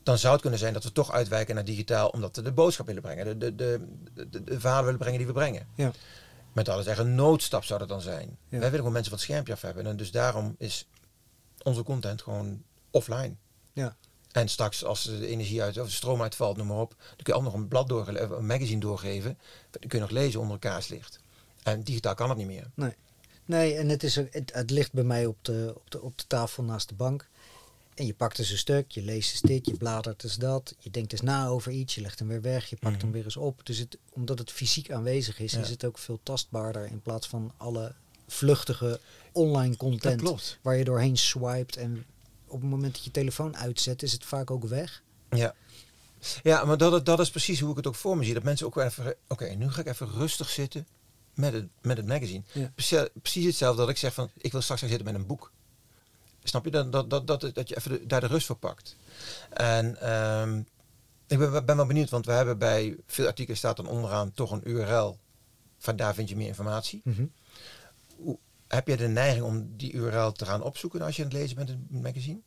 [0.02, 2.86] Dan zou het kunnen zijn dat we toch uitwijken naar digitaal, omdat we de boodschap
[2.86, 3.54] willen brengen, de, de,
[4.14, 5.66] de, de, de verhalen willen brengen die we brengen.
[5.74, 5.92] Ja.
[6.52, 8.28] Met alles echt een noodstap zou dat dan zijn.
[8.28, 8.36] Ja.
[8.48, 9.86] Wij willen gewoon mensen van het schermpje af hebben.
[9.86, 10.88] En dus daarom is
[11.62, 13.36] onze content gewoon offline.
[14.38, 17.32] En straks als de energie uit of de stroom uitvalt, noem maar op, dan kun
[17.32, 19.38] je ook nog een blad doorgeven, een magazine doorgeven.
[19.70, 21.20] Dan kun je nog lezen onder een kaarslicht.
[21.62, 22.70] En digitaal kan dat niet meer.
[23.44, 26.24] Nee, en het, is, het, het ligt bij mij op de, op, de, op de
[26.26, 27.28] tafel naast de bank.
[27.94, 30.74] En je pakt dus een stuk, je leest eens dit, je bladert eens dat.
[30.78, 33.02] Je denkt eens na over iets, je legt hem weer weg, je pakt Mhm.
[33.04, 33.60] hem weer eens op.
[33.66, 35.60] Dus het, omdat het fysiek aanwezig is, Ja.
[35.60, 37.94] is het ook veel tastbaarder in plaats van alle
[38.26, 39.00] vluchtige
[39.32, 41.76] online content waar je doorheen swipet.
[41.76, 42.04] En
[42.48, 45.02] op het moment dat je telefoon uitzet, is het vaak ook weg.
[45.30, 45.54] Ja.
[46.42, 48.34] Ja, maar dat, dat is precies hoe ik het ook voor me zie.
[48.34, 50.86] Dat mensen ook wel even, oké, nu ga ik even rustig zitten
[51.34, 52.42] met het, met het magazine.
[52.52, 52.70] Ja.
[52.74, 55.52] Precies, precies hetzelfde dat ik zeg van, ik wil straks gaan zitten met een boek.
[56.42, 56.70] Snap je?
[56.70, 58.96] Dat, dat, dat, dat, dat je even de- daar de rust voor pakt.
[59.50, 60.58] En ehm,
[61.26, 64.50] ik ben, ben wel benieuwd, want we hebben bij veel artikelen staat dan onderaan toch
[64.50, 65.18] een URL.
[65.78, 67.02] Van daar vind je meer informatie.
[68.16, 68.38] Hoe,
[68.68, 71.56] heb je de neiging om die URL te gaan opzoeken als je aan het lezen
[71.56, 72.40] bent in het magazine?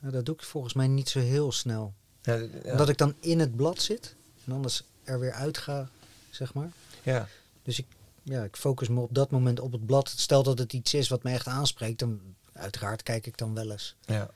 [0.00, 1.94] Nou, dat doe ik volgens mij niet zo heel snel.
[2.22, 2.48] Ja, ja.
[2.64, 5.88] Omdat ik dan in het blad zit en anders er weer uit ga,
[6.30, 6.70] zeg maar.
[7.02, 7.28] ja.
[7.62, 7.86] Dus ik,
[8.22, 10.08] ja, ik focus me op dat moment op het blad.
[10.08, 12.20] Stel dat het iets is wat me echt aanspreekt, dan
[12.52, 13.96] uiteraard kijk ik dan wel eens.
[14.06, 14.30] ja.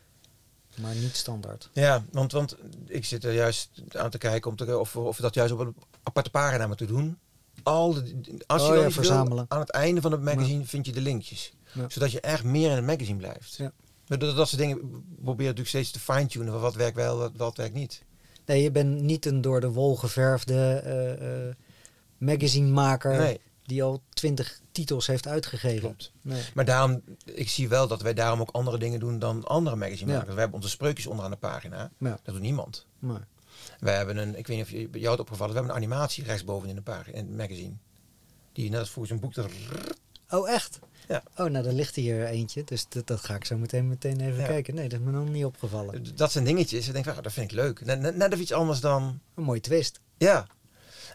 [0.80, 1.70] Maar niet standaard.
[1.72, 2.57] Ja, want, want
[2.87, 5.74] ik zit er juist aan te kijken om te, of, of dat juist op een
[6.03, 7.18] aparte pagina moeten doen.
[7.64, 8.00] Al de,
[8.46, 9.44] als je Oh wel ja, wil, verzamelen.
[9.48, 11.52] aan het einde van het magazine vind je de linkjes.
[11.72, 11.88] Ja.
[11.88, 13.56] Zodat je echt meer in het magazine blijft.
[13.56, 13.72] Ja.
[14.06, 14.78] Dat, dat, dat soort dingen
[15.22, 16.52] probeer natuurlijk steeds te fine-tunen.
[16.52, 18.02] van Wat werkt wel, wat, wat werkt niet.
[18.46, 21.64] Nee, je bent niet een door de wol geverfde eh,
[22.18, 25.80] magasine-maker Nee, die al twintig titels heeft uitgegeven.
[25.80, 26.12] klopt.
[26.22, 26.42] Nee.
[26.54, 30.34] Maar daarom, ik zie wel dat wij daarom ook andere dingen doen dan andere magazinemakers.
[30.34, 31.90] We hebben onze spreukjes onderaan de pagina.
[31.98, 32.86] Dat doet niemand.
[32.98, 33.26] Maar,
[33.80, 35.82] Wij hebben een, ik weet niet of je, bij jou het opgevallen, we hebben een
[35.84, 37.74] animatie rechtsboven in de pagina, in het magazine.
[38.52, 39.50] Die net als volgens een boek er
[40.28, 40.78] oh, echt?
[41.08, 41.22] Ja.
[41.36, 42.64] Oh, nou, er ligt hier eentje.
[42.64, 44.46] Dus dat, dat ga ik zo meteen, meteen even Ja.
[44.46, 44.74] kijken.
[44.74, 46.16] Nee, dat is me nog niet opgevallen.
[46.16, 46.86] Dat zijn dingetjes.
[46.86, 47.84] Ik denk van, ah, dat vind ik leuk.
[47.84, 49.20] Net, net, net even iets anders dan...
[49.34, 50.00] Een mooie twist.
[50.16, 50.46] Ja.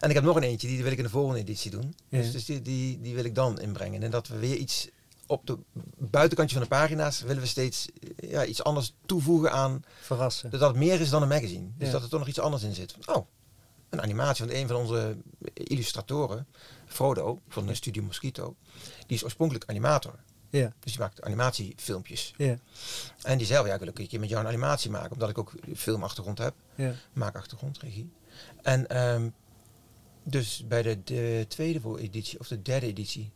[0.00, 1.94] En ik heb nog een eentje, die wil ik in de volgende editie doen.
[2.08, 2.18] Ja.
[2.18, 4.02] Dus, dus die, die, die wil ik dan inbrengen.
[4.02, 4.88] En dat we weer iets
[5.30, 5.58] op de
[5.98, 9.84] buitenkantje van de pagina's willen we steeds ja, iets anders toevoegen aan.
[10.00, 10.50] Verrassen.
[10.50, 11.66] Dat het meer is dan een magazine.
[11.76, 11.92] Dus Ja.
[11.92, 12.94] dat er toch nog iets anders in zit.
[13.06, 13.26] Oh,
[13.88, 15.16] een animatie van een van onze
[15.54, 16.46] illustratoren,
[16.86, 18.56] Frodo van de Studio Mosquito.
[19.06, 20.14] Die is oorspronkelijk animator.
[20.50, 22.34] Ja, Dus die maakt animatiefilmpjes.
[22.36, 22.56] ja,
[23.22, 25.12] En die zei, ja, ik wil ook een keer met jou een animatie maken.
[25.12, 26.54] Omdat ik ook filmachtergrond heb.
[26.74, 26.94] ja.
[27.12, 28.10] maakachtergrond, regie.
[28.62, 29.28] En ehm,
[30.24, 33.30] dus bij de, de tweede voor editie, of de derde editie,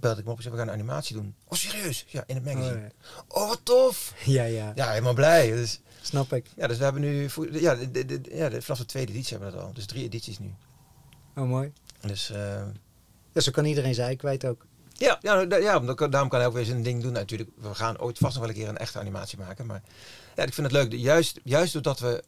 [0.00, 1.34] belde ik me op en zei, we gaan een animatie doen.
[1.48, 2.04] Oh, serieus?
[2.08, 2.74] Ja, in het magazine.
[2.76, 2.90] Oh, ja.
[3.28, 4.14] Oh, wat tof!
[4.24, 5.50] Ja, ja, Ja, helemaal blij.
[5.50, 6.46] Dus, snap ik.
[6.56, 9.50] ja, dus we hebben nu, ja, de, de, ja de, vanaf de tweede editie hebben
[9.50, 9.72] we dat al.
[9.72, 10.54] Dus drie edities nu.
[11.36, 11.72] Oh, mooi.
[12.00, 12.62] Dus eh,
[13.32, 14.66] Ja, zo kan iedereen zijn kwijt ook.
[14.92, 17.50] ja, ja, da- ja omdat- daarom kan hij ook weer zijn ding doen natuurlijk.
[17.56, 19.66] We gaan ooit vast nog wel een keer een echte animatie maken.
[19.66, 19.82] Maar
[20.36, 20.92] ja, ik vind het leuk.
[21.00, 22.22] Juist, juist doordat we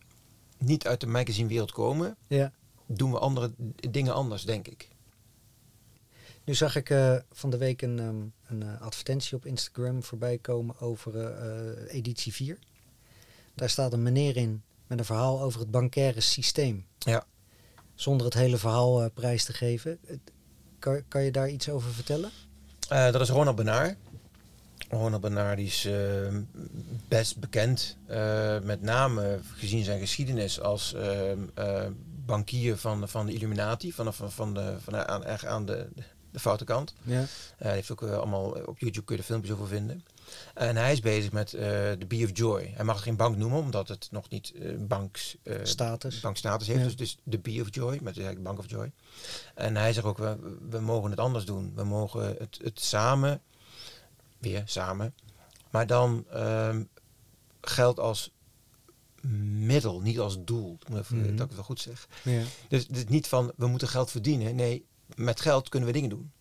[0.59, 2.53] niet uit de magazinewereld komen, Ja.
[2.87, 3.51] doen we andere
[3.91, 4.89] dingen anders, denk ik.
[6.45, 10.39] Nu zag ik eh, van de week een, ehm, een eh, advertentie op Instagram voorbij
[10.39, 12.59] komen over eh, editie 4.
[13.55, 16.87] Daar staat een meneer in met een verhaal over het bankaire systeem.
[16.99, 17.25] Ja.
[17.95, 19.99] Zonder het hele verhaal prijs te geven.
[20.79, 22.31] Kan, kan je daar iets over vertellen?
[22.89, 23.97] Dat is Ronald Benaar.
[24.91, 26.37] Ronald Benaar die is eh,
[27.09, 27.97] best bekend.
[28.63, 31.91] met name gezien zijn geschiedenis als eh, eh,
[32.27, 33.93] bankier van, van de Illuminati.
[33.93, 35.89] Van, van, van de, van aan, aan de,
[36.31, 36.95] de foute kant.
[37.03, 37.21] Ja.
[37.21, 37.27] Eh,
[37.57, 40.05] hij heeft ook eh, allemaal op YouTube kun je er filmpjes over vinden.
[40.55, 41.61] En hij is bezig met eh,
[41.99, 42.73] de Bee of Joy.
[42.75, 46.21] Hij mag het geen bank noemen, omdat het nog niet eh banks, eh, Status.
[46.21, 46.79] bankstatus heeft.
[46.79, 46.85] Ja.
[46.85, 48.93] Dus, dus de Bee of Joy, met de Bank of Joy.
[49.55, 51.73] En hij zegt ook, we, we mogen het anders doen.
[51.75, 53.43] We mogen het, het samen,
[54.39, 55.15] weer samen,
[55.71, 56.83] maar dan ehm,
[57.61, 58.33] geld als
[59.55, 60.77] middel, niet als doel.
[60.81, 61.25] Ik moet even, Mhm.
[61.25, 62.09] Dat ik het wel goed zeg.
[62.23, 62.43] Ja.
[62.69, 64.55] Dus is niet van, we moeten geld verdienen.
[64.55, 64.85] Nee,
[65.25, 66.33] met geld kunnen we dingen doen.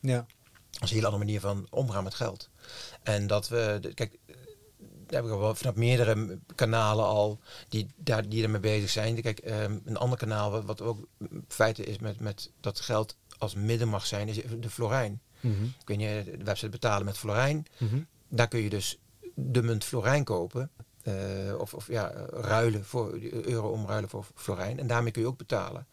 [0.00, 0.26] ja.
[0.70, 2.48] Dat is een hele andere manier van omgaan met geld.
[3.02, 4.34] En dat we, kijk, eh,
[4.78, 9.22] daar heb ik al wel vanaf meerdere kanalen al die, daar, die ermee bezig zijn.
[9.22, 11.06] Kijk, ehm, een ander kanaal wat, wat ook
[11.48, 15.20] feiten is met, met dat geld als midden mag zijn, is de Florijn.
[15.40, 15.66] Mhm.
[15.84, 17.66] Kun je de website betalen met Florijn.
[17.78, 18.00] Mhm.
[18.28, 18.98] Daar kun je dus
[19.34, 20.70] de munt Florijn kopen.
[21.02, 21.14] eh,
[21.58, 24.78] of, of ja, ruilen voor euro omruilen voor Florijn.
[24.78, 25.86] En daarmee kun je ook betalen.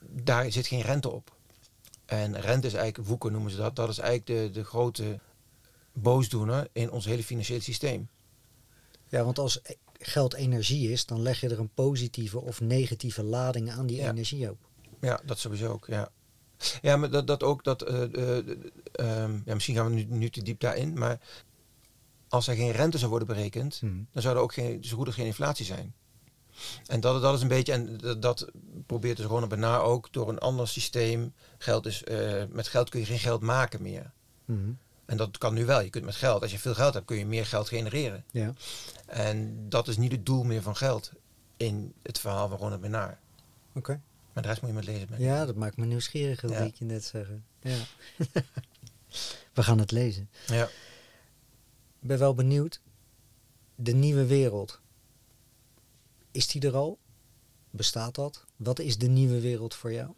[0.00, 1.36] Daar zit geen rente op.
[2.08, 5.18] En rente is eigenlijk, woeken noemen ze dat, dat is eigenlijk de, de grote
[5.92, 8.08] boosdoener in ons hele financiële systeem.
[9.08, 9.60] Ja, want als
[9.98, 14.10] geld energie is, dan leg je er een positieve of negatieve lading aan die Ja.
[14.10, 14.58] energie op.
[15.00, 16.08] Ja, dat sowieso ook, ja.
[16.82, 18.02] Ja, maar dat, dat ook, dat, eh,
[18.92, 21.20] ehm, ja, misschien gaan we nu, nu te diep daarin, maar
[22.28, 23.96] als er geen rente zou worden berekend, Mhm.
[24.12, 25.94] dan zou er ook geen, zo goed als geen inflatie zijn.
[26.86, 28.50] En dat, dat is een beetje, en dat, dat
[28.86, 31.32] probeert dus Ronald Bernard ook door een ander systeem.
[31.58, 34.10] Geld is, eh, met geld kun je geen geld maken meer.
[34.44, 34.70] Mhm.
[35.06, 35.80] En dat kan nu wel.
[35.80, 38.24] Je kunt met geld, als je veel geld hebt, kun je meer geld genereren.
[38.30, 38.52] Ja.
[39.06, 41.12] En dat is niet het doel meer van geld
[41.56, 43.16] in het verhaal van Ronald Bernard.
[43.74, 44.00] Oké.
[44.32, 45.08] Maar de rest moet je met lezen.
[45.18, 46.48] Ja, dat maakt me nieuwsgierig, Ja.
[46.48, 47.44] wilde ik je net zeggen.
[47.62, 47.76] Ja.
[49.54, 50.30] We gaan het lezen.
[50.46, 50.64] ja.
[52.00, 52.80] Ik ben wel benieuwd.
[53.74, 54.80] De nieuwe wereld.
[56.38, 56.98] Is die er al?
[57.70, 58.44] Bestaat dat?
[58.56, 60.10] Wat is de nieuwe wereld voor jou?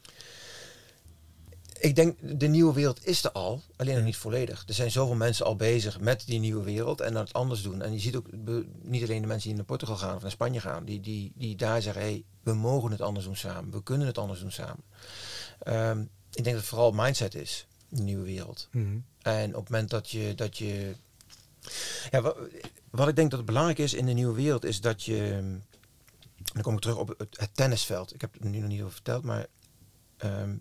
[1.79, 4.65] Ik denk, de nieuwe wereld is er al, alleen nog niet volledig.
[4.67, 7.83] Er zijn zoveel mensen al bezig met die nieuwe wereld en dat het anders doen.
[7.83, 8.27] En je ziet ook
[8.83, 11.57] niet alleen de mensen die naar Portugal gaan of naar Spanje gaan, die, die, die
[11.57, 14.85] daar zeggen, hey, we mogen het anders doen samen, we kunnen het anders doen samen.
[15.59, 16.01] Ehm,
[16.31, 18.69] ik denk dat het vooral mindset is, de nieuwe wereld.
[19.23, 20.95] En op het moment dat je, dat je
[22.11, 22.37] ja, wat,
[22.91, 25.43] wat ik denk dat het belangrijk is in de nieuwe wereld, is dat je,
[26.43, 28.15] dan kom ik terug op het, het tennisveld.
[28.15, 29.47] Ik heb het nu nog niet over verteld, maar
[30.17, 30.57] ehm,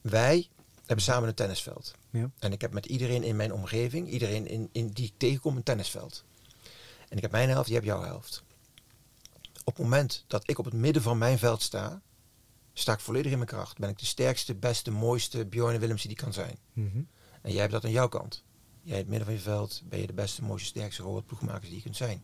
[0.00, 0.48] wij
[0.86, 1.94] hebben samen een tennisveld.
[2.10, 2.30] Ja.
[2.38, 5.62] En ik heb met iedereen in mijn omgeving, iedereen in, in die ik tegenkom, een
[5.62, 6.24] tennisveld.
[7.08, 8.42] En ik heb mijn helft, je hebt jouw helft.
[9.64, 12.02] Op het moment dat ik op het midden van mijn veld sta,
[12.72, 13.78] sta ik volledig in mijn kracht.
[13.78, 16.58] Ben ik de sterkste, beste, mooiste Bjorn Willemsen die kan zijn.
[16.72, 17.02] Mhm.
[17.42, 18.44] En jij hebt dat aan jouw kant.
[18.82, 21.76] Jij in het midden van je veld ben je de beste, mooiste, sterkste robotploegmakers die
[21.76, 22.22] je kunt zijn.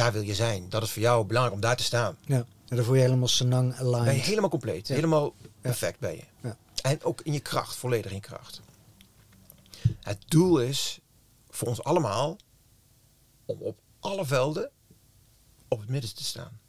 [0.00, 0.68] Daar wil je zijn.
[0.68, 2.16] Dat is voor jou belangrijk om daar te staan.
[2.26, 2.46] Ja.
[2.68, 4.04] En dan voel je helemaal Senang aligned.
[4.04, 4.88] Ben je helemaal compleet.
[4.88, 4.94] Ja.
[4.94, 6.24] Helemaal perfect ben je.
[6.40, 6.56] Ja.
[6.82, 8.60] En ook in je kracht, volledig in kracht.
[10.00, 11.00] Het doel is
[11.48, 12.36] voor ons allemaal
[13.44, 14.70] om op alle velden
[15.68, 16.60] op het midden te staan.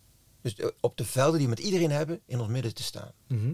[0.41, 3.11] Dus op de velden die we met iedereen hebben, in ons midden te staan.
[3.27, 3.53] Mhm.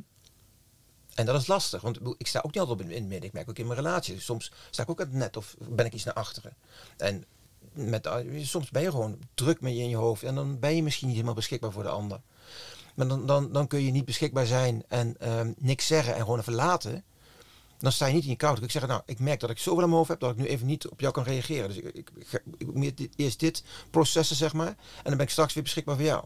[1.13, 3.27] En dat is lastig, want ik sta ook niet altijd op in in het midden.
[3.27, 4.19] Ik merk ook in mijn relatie.
[4.21, 6.55] Soms sta ik ook aan het net of ben ik iets naar achteren.
[6.97, 7.25] En
[7.77, 10.75] met, eh, soms ben je gewoon druk met je in je hoofd en dan ben
[10.75, 12.21] je misschien niet helemaal beschikbaar voor de ander.
[12.95, 16.39] Maar dan, dan, dan kun je niet beschikbaar zijn en ehm, niks zeggen en gewoon
[16.39, 17.03] even laten.
[17.77, 18.61] Dan sta je niet in je koud.
[18.61, 20.45] Ik zeg, nou, ik merk dat ik zoveel aan mijn hoofd heb dat ik nu
[20.45, 21.67] even niet op jou kan reageren.
[21.67, 24.67] Dus ik, ik, ik, ga- ik moet eerst dit processen, zeg maar.
[24.67, 26.25] En dan ben ik straks weer beschikbaar voor jou.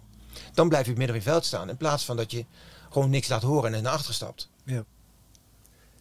[0.53, 1.69] Dan blijf je midden in het veld staan.
[1.69, 2.45] In plaats van dat je
[2.89, 4.49] gewoon niks laat horen en naar achter stapt.
[4.63, 4.85] Ja.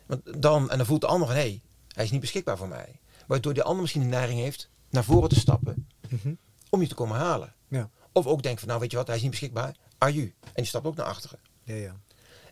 [0.07, 1.61] Want dan, en dan voelt de ander van, hé, hey,
[1.92, 3.01] hij is niet beschikbaar voor mij.
[3.26, 6.34] Waardoor die ander misschien de neiging heeft naar voren te stappen Mhm.
[6.70, 7.55] om je te komen halen.
[7.68, 7.91] Ja.
[8.12, 10.34] Of ook denkt van, nou weet je wat, hij is niet beschikbaar, aju.
[10.43, 11.38] En die stapt ook naar achteren.
[11.64, 11.97] Ja, ja.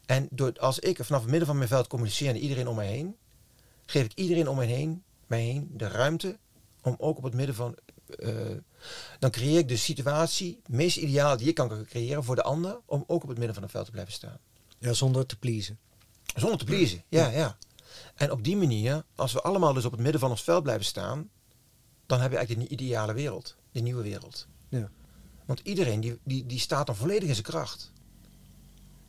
[0.06, 2.86] En door, als ik vanaf het midden van mijn veld communiceer naar iedereen om mij
[2.86, 3.16] heen,
[3.86, 6.38] geef ik iedereen om mij heen, mij heen de ruimte
[6.82, 7.76] om ook op het midden van.
[8.18, 8.34] eh,
[9.18, 13.04] dan creëer ik de situatie, meest ideaal die ik kan creëren voor de ander, om
[13.06, 14.38] ook op het midden van het veld te blijven staan.
[14.78, 15.78] Ja, zonder te pleasen.
[16.36, 17.56] Zonder te pleasen, ja, ja.
[18.14, 20.84] En op die manier, als we allemaal dus op het midden van ons veld blijven
[20.84, 21.30] staan,
[22.08, 24.46] dan hebben we eigenlijk de ideale wereld, de nieuwe wereld.
[24.68, 24.90] Ja.
[25.46, 27.92] Want iedereen die, die, die staat dan volledig in zijn kracht.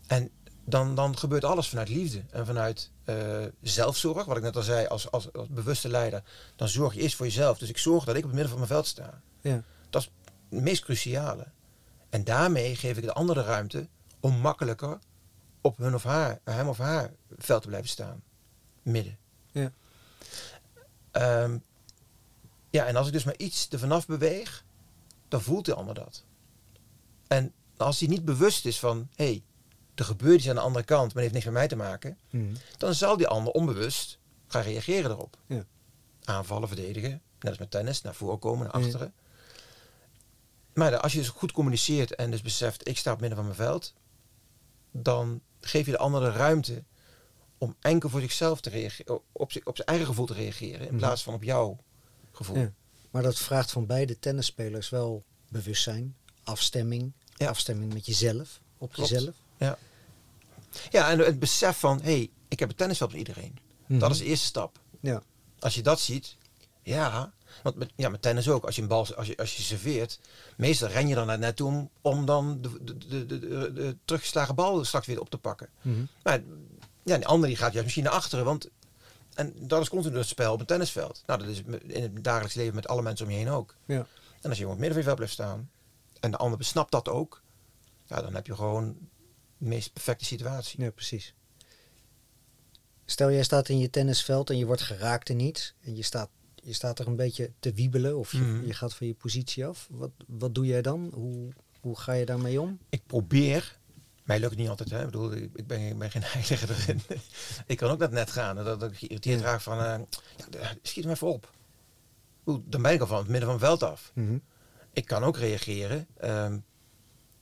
[0.08, 0.30] En
[0.66, 4.26] dan, dan gebeurt alles vanuit liefde en vanuit eh, zelfzorg.
[4.26, 6.24] Wat ik net al zei, als, als, als bewuste leider,
[6.56, 7.58] dan zorg je eerst voor jezelf.
[7.58, 9.22] Dus ik zorg dat ik op het midden van mijn veld sta.
[9.42, 9.64] Ja.
[9.90, 10.12] Dat is
[10.50, 11.48] het meest cruciale.
[12.10, 13.88] En daarmee geef ik de andere ruimte
[14.20, 15.00] om makkelijker
[15.62, 18.24] op hun of haar, hem of haar veld te blijven staan.
[18.82, 19.18] Midden.
[19.52, 19.72] Ja.
[21.12, 21.58] Ehm,
[22.70, 24.64] ja, en als ik dus maar iets er vanaf beweeg,
[25.28, 26.24] dan voelt de ander dat.
[27.28, 29.44] En als hij niet bewust is van, hé, hey,
[29.96, 32.18] er gebeurt iets aan de andere kant, maar het heeft niks met mij te maken,
[32.30, 32.56] Mhm.
[32.78, 34.18] dan zal die ander onbewust
[34.48, 35.38] gaan reageren erop.
[35.48, 35.66] Ja.
[36.24, 38.86] Aanvallen, verdedigen, net als met tennis, naar voren komen, naar Ja.
[38.86, 39.14] achteren.
[40.74, 43.58] Maar als je dus goed communiceert en dus beseft, ik sta op midden van mijn
[43.58, 43.94] veld,
[44.92, 46.84] dan geef je de ander de ruimte
[47.58, 50.98] om enkel voor zichzelf te reageren, op, zijn eigen gevoel te reageren, in Mhm.
[50.98, 51.78] plaats van op jouw
[52.46, 52.58] gevoel.
[52.58, 52.72] Ja.
[53.12, 57.50] Maar dat vraagt van beide tennisspelers wel bewustzijn, afstemming, Ja.
[57.50, 59.10] afstemming met jezelf, op Klopt.
[59.10, 59.36] jezelf.
[59.58, 59.78] Ja.
[60.90, 63.58] ja, en het besef van, hé, hey, ik heb een tennisveld met iedereen.
[63.86, 64.00] Mhm.
[64.00, 64.80] Dat is de eerste stap.
[65.00, 65.22] Ja.
[65.60, 66.36] Als je dat ziet,
[66.84, 67.32] ja,
[67.64, 68.66] want met, ja, met tennis ook.
[68.66, 70.20] Als je een bal, als je, als je serveert,
[70.58, 73.96] meestal ren je dan naar naartoe om, om dan de, de, de, de, de, de
[74.06, 75.70] teruggeslagen bal straks weer op te pakken.
[75.82, 76.06] Mhm.
[76.24, 76.42] Maar
[77.04, 78.70] ja, die andere die gaat juist misschien naar achteren, want
[79.40, 81.24] en dat is continu het spel op een tennisveld.
[81.26, 83.76] Nou, dat is in het dagelijks leven met alle mensen om je heen ook.
[83.86, 84.08] Ja.
[84.42, 85.70] En als je op het midden van je veld blijft staan
[86.20, 87.42] en de ander besnapt dat ook,
[88.06, 88.98] ja, dan heb je gewoon
[89.58, 90.82] de meest perfecte situatie.
[90.82, 91.34] ja, precies.
[93.06, 96.30] Stel jij staat in je tennisveld en je wordt geraakt in iets en je staat,
[96.56, 98.66] je staat er een beetje te wiebelen of je, Mhm.
[98.66, 99.88] je gaat van je positie af.
[99.92, 101.12] Wat, wat doe jij dan?
[101.14, 102.80] Hoe, hoe ga je daarmee om?
[102.90, 103.78] Ik probeer
[104.30, 104.90] Mij lukt het niet altijd.
[104.90, 105.00] Hè?
[105.00, 107.02] Ik bedoel, ik ben, ik ben geen heilige erin.
[107.66, 108.56] ik kan ook het net gaan.
[108.56, 109.80] Dat, dat ik geïrriteerd raak van...
[109.80, 110.00] eh,
[110.50, 111.52] ja, schiet hem even op.
[112.44, 114.12] Dan ben ik al van het midden van het veld af.
[114.16, 114.38] Mhm.
[114.94, 116.08] Ik kan ook reageren.
[116.18, 116.58] ehm,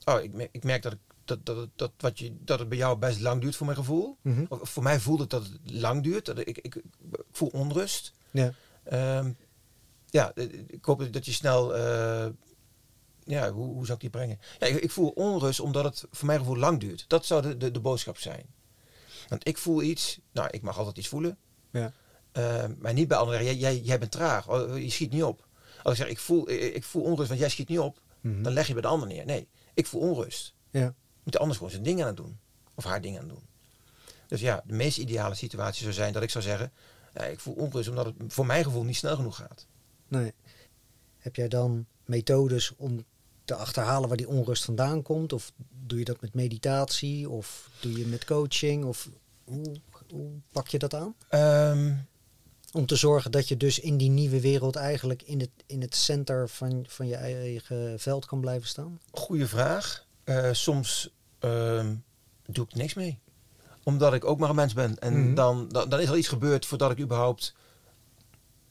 [0.05, 2.77] oh, ik, merk- ik merk dat, ik, dat, dat, dat, wat je, dat het bij
[2.77, 4.17] jou best lang duurt voor mijn gevoel.
[4.21, 4.45] Mhm.
[4.49, 6.25] Of voor mij voelt het dat het lang duurt.
[6.25, 6.83] Dat ik, ik, ik, ik
[7.31, 8.13] voel onrust.
[8.31, 8.53] Ja.
[8.83, 9.31] Ehm,
[10.05, 10.31] ja,
[10.67, 11.75] ik hoop dat je snel...
[11.75, 12.27] eh,
[13.28, 14.39] ja, hoe, hoe zou ik die brengen?
[14.59, 17.05] Ja, ik, ik voel onrust omdat het voor mijn gevoel lang duurt.
[17.07, 18.45] Dat zou de, de, de boodschap zijn.
[19.28, 20.19] Want ik voel iets...
[20.32, 21.38] Nou, ik mag altijd iets voelen.
[21.71, 21.93] Ja.
[22.32, 23.43] Ehm, maar niet bij anderen.
[23.43, 24.49] Jij, jij, jij bent traag.
[24.49, 25.47] Oh, je schiet niet op.
[25.84, 28.01] Als ik zeg, ik voel, ik, ik voel onrust, want jij schiet niet op.
[28.21, 28.41] Mhm.
[28.41, 29.25] Dan leg je bij de ander neer.
[29.25, 30.53] Nee, ik voel onrust.
[30.71, 30.95] Ja.
[31.23, 32.39] Moet de ander gewoon zijn ding aan het doen.
[32.75, 33.45] Of haar ding aan het doen.
[34.28, 36.71] Dus ja, de meest ideale situatie zou zijn dat ik zou zeggen...
[37.13, 39.67] Ja, ik voel onrust omdat het voor mijn gevoel niet snel genoeg gaat.
[40.07, 40.34] Nee.
[41.17, 43.05] Heb jij dan methodes om
[43.47, 45.33] te achterhalen waar die onrust vandaan komt?
[45.33, 45.51] Of
[45.85, 47.29] doe je dat met meditatie?
[47.29, 48.85] Of doe je met coaching?
[48.85, 49.09] Of
[49.43, 49.75] hoe,
[50.11, 51.15] hoe pak je dat aan?
[51.29, 51.93] Ehm,
[52.71, 55.95] Om te zorgen dat je dus in die nieuwe wereld eigenlijk in het, in het
[55.95, 58.99] center van, van je eigen veld kan blijven staan?
[59.11, 60.05] goeie vraag.
[60.23, 61.95] Eh, soms ehm,
[62.45, 63.19] doe ik niks mee.
[63.83, 64.99] Omdat ik ook maar een mens ben.
[64.99, 65.33] En Mhm.
[65.35, 67.53] dan, dan, dan is er iets gebeurd voordat ik überhaupt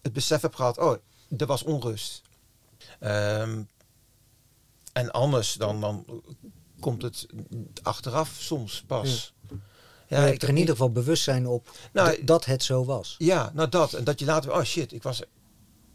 [0.03, 0.79] het besef heb gehad.
[0.79, 0.97] Oh,
[1.39, 2.23] er was onrust.
[3.01, 3.63] Ehm,
[4.97, 6.23] en anders dan, dan
[6.81, 7.27] komt het
[7.83, 9.35] achteraf soms pas.
[9.49, 9.57] Ja,
[10.09, 13.15] je hebt ik er in ieder geval bewustzijn op Nou, dat het zo was.
[13.19, 13.93] Ja, nou dat.
[13.93, 15.23] En dat je later, oh shit, ik was,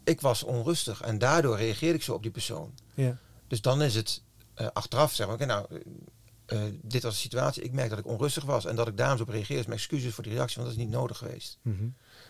[0.04, 1.00] ik was onrustig.
[1.00, 2.74] En daardoor reageerde ik zo op die persoon.
[2.94, 3.18] Ja.
[3.46, 4.22] Dus dan is het
[4.54, 7.62] eh, achteraf zeggen, oké, nou, eh, eh, dit was de situatie.
[7.62, 9.56] Ik merk dat ik onrustig was en dat ik daarom zo op reageer.
[9.56, 11.58] Dus mijn excuses voor die reactie, want dat is niet nodig geweest.
[11.62, 11.88] Mhm.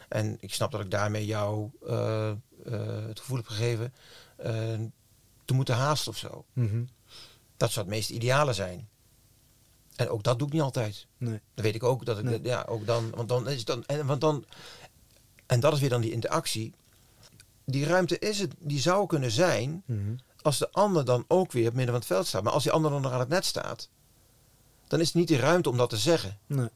[0.09, 1.71] En ik snap dat ik daarmee jou
[3.09, 3.93] het gevoel heb gegeven
[5.53, 6.45] te moeten haasten of zo.
[6.53, 6.85] Mhm.
[7.57, 8.89] Dat zou het meest ideale zijn.
[9.97, 11.07] En ook dat doe ik niet altijd.
[11.17, 11.41] Nee.
[11.55, 12.05] Dat weet ik ook.
[12.05, 12.43] Dat ik, Nee.
[12.43, 14.45] ja, ook dan, want dan is het dan, en, want dan,
[15.47, 16.75] en dat is weer dan die interactie.
[17.65, 20.15] Die ruimte is het, die zou kunnen zijn Mhm.
[20.43, 22.43] als de ander dan ook weer op midden van het veld staat.
[22.43, 23.89] Maar als die ander dan nog aan het net staat,
[24.87, 26.39] dan is het niet die ruimte om dat te zeggen.
[26.47, 26.69] Nee.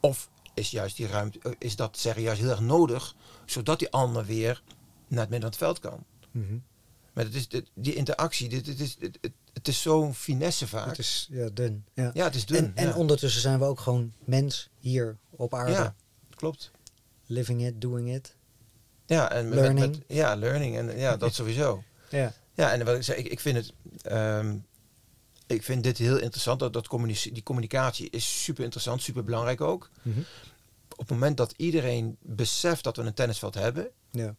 [0.00, 3.14] Of is juist die ruimte, is dat zeggen juist heel erg nodig,
[3.46, 4.62] zodat die ander weer
[5.08, 6.04] naar het midden van het veld kan.
[6.30, 6.58] Mhm.
[7.12, 10.66] Maar het is, dit- die interactie, dit, dit is, het, het, het is zo'n finesse
[10.68, 10.86] vaak.
[10.88, 11.84] Het is ja, dun.
[11.94, 12.10] Ja.
[12.14, 12.64] ja, het is dun.
[12.64, 15.72] en, en ondertussen zijn we ook gewoon mens hier op aarde.
[15.72, 15.94] ja,
[16.34, 16.70] klopt.
[17.26, 18.34] Living it, doing it.
[19.06, 19.96] Ja, en Learning.
[19.96, 20.76] Met, ja, learning.
[20.76, 21.82] En ja, dat sowieso.
[22.08, 22.32] Ja.
[22.54, 23.72] Ja, en wat ik zeg, ik, ik vind het.
[24.02, 24.56] ehm,
[25.46, 26.60] ik vind dit heel interessant.
[26.60, 29.90] Dat, dat communice- die communicatie is super interessant, super belangrijk ook.
[30.02, 30.18] Mhm.
[30.90, 34.34] Op het moment dat iedereen beseft dat we een tennisveld hebben, ja.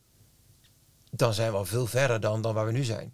[1.12, 3.14] Dan zijn we al veel verder dan, dan waar we nu zijn.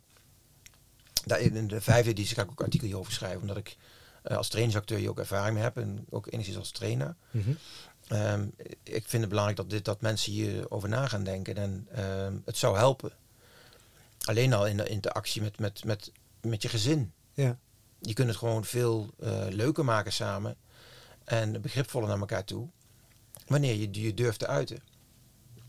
[1.25, 3.77] Daar in de vijfde editie ga ik ook een artikel hierover schrijven, omdat ik
[4.23, 7.15] eh, als trainingsacteur hier ook ervaring mee heb en ook enigszins als trainer.
[7.31, 7.51] Mhm.
[8.07, 8.47] Ehm,
[8.83, 12.57] ik vind het belangrijk dat, dit, dat mensen hierover na gaan denken en ehm, het
[12.57, 13.11] zou helpen.
[14.25, 17.13] Alleen al in de interactie met, met, met, met je gezin.
[17.33, 17.57] ja.
[17.99, 20.55] Je kunt het gewoon veel eh, leuker maken samen
[21.23, 22.67] en begripvoller naar elkaar toe.
[23.47, 24.79] Wanneer je je durft te uiten.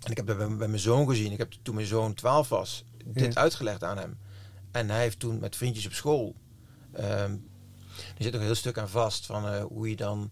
[0.02, 1.32] En ik heb dat bij, bij mijn zoon gezien.
[1.32, 3.40] Ik heb toen mijn zoon 12 was, dit Ja.
[3.40, 4.18] uitgelegd aan hem.
[4.70, 6.34] En hij heeft toen met vriendjes op school.
[6.92, 7.36] ehm,
[8.16, 10.30] er zit ook een heel stuk aan vast van eh, hoe je dan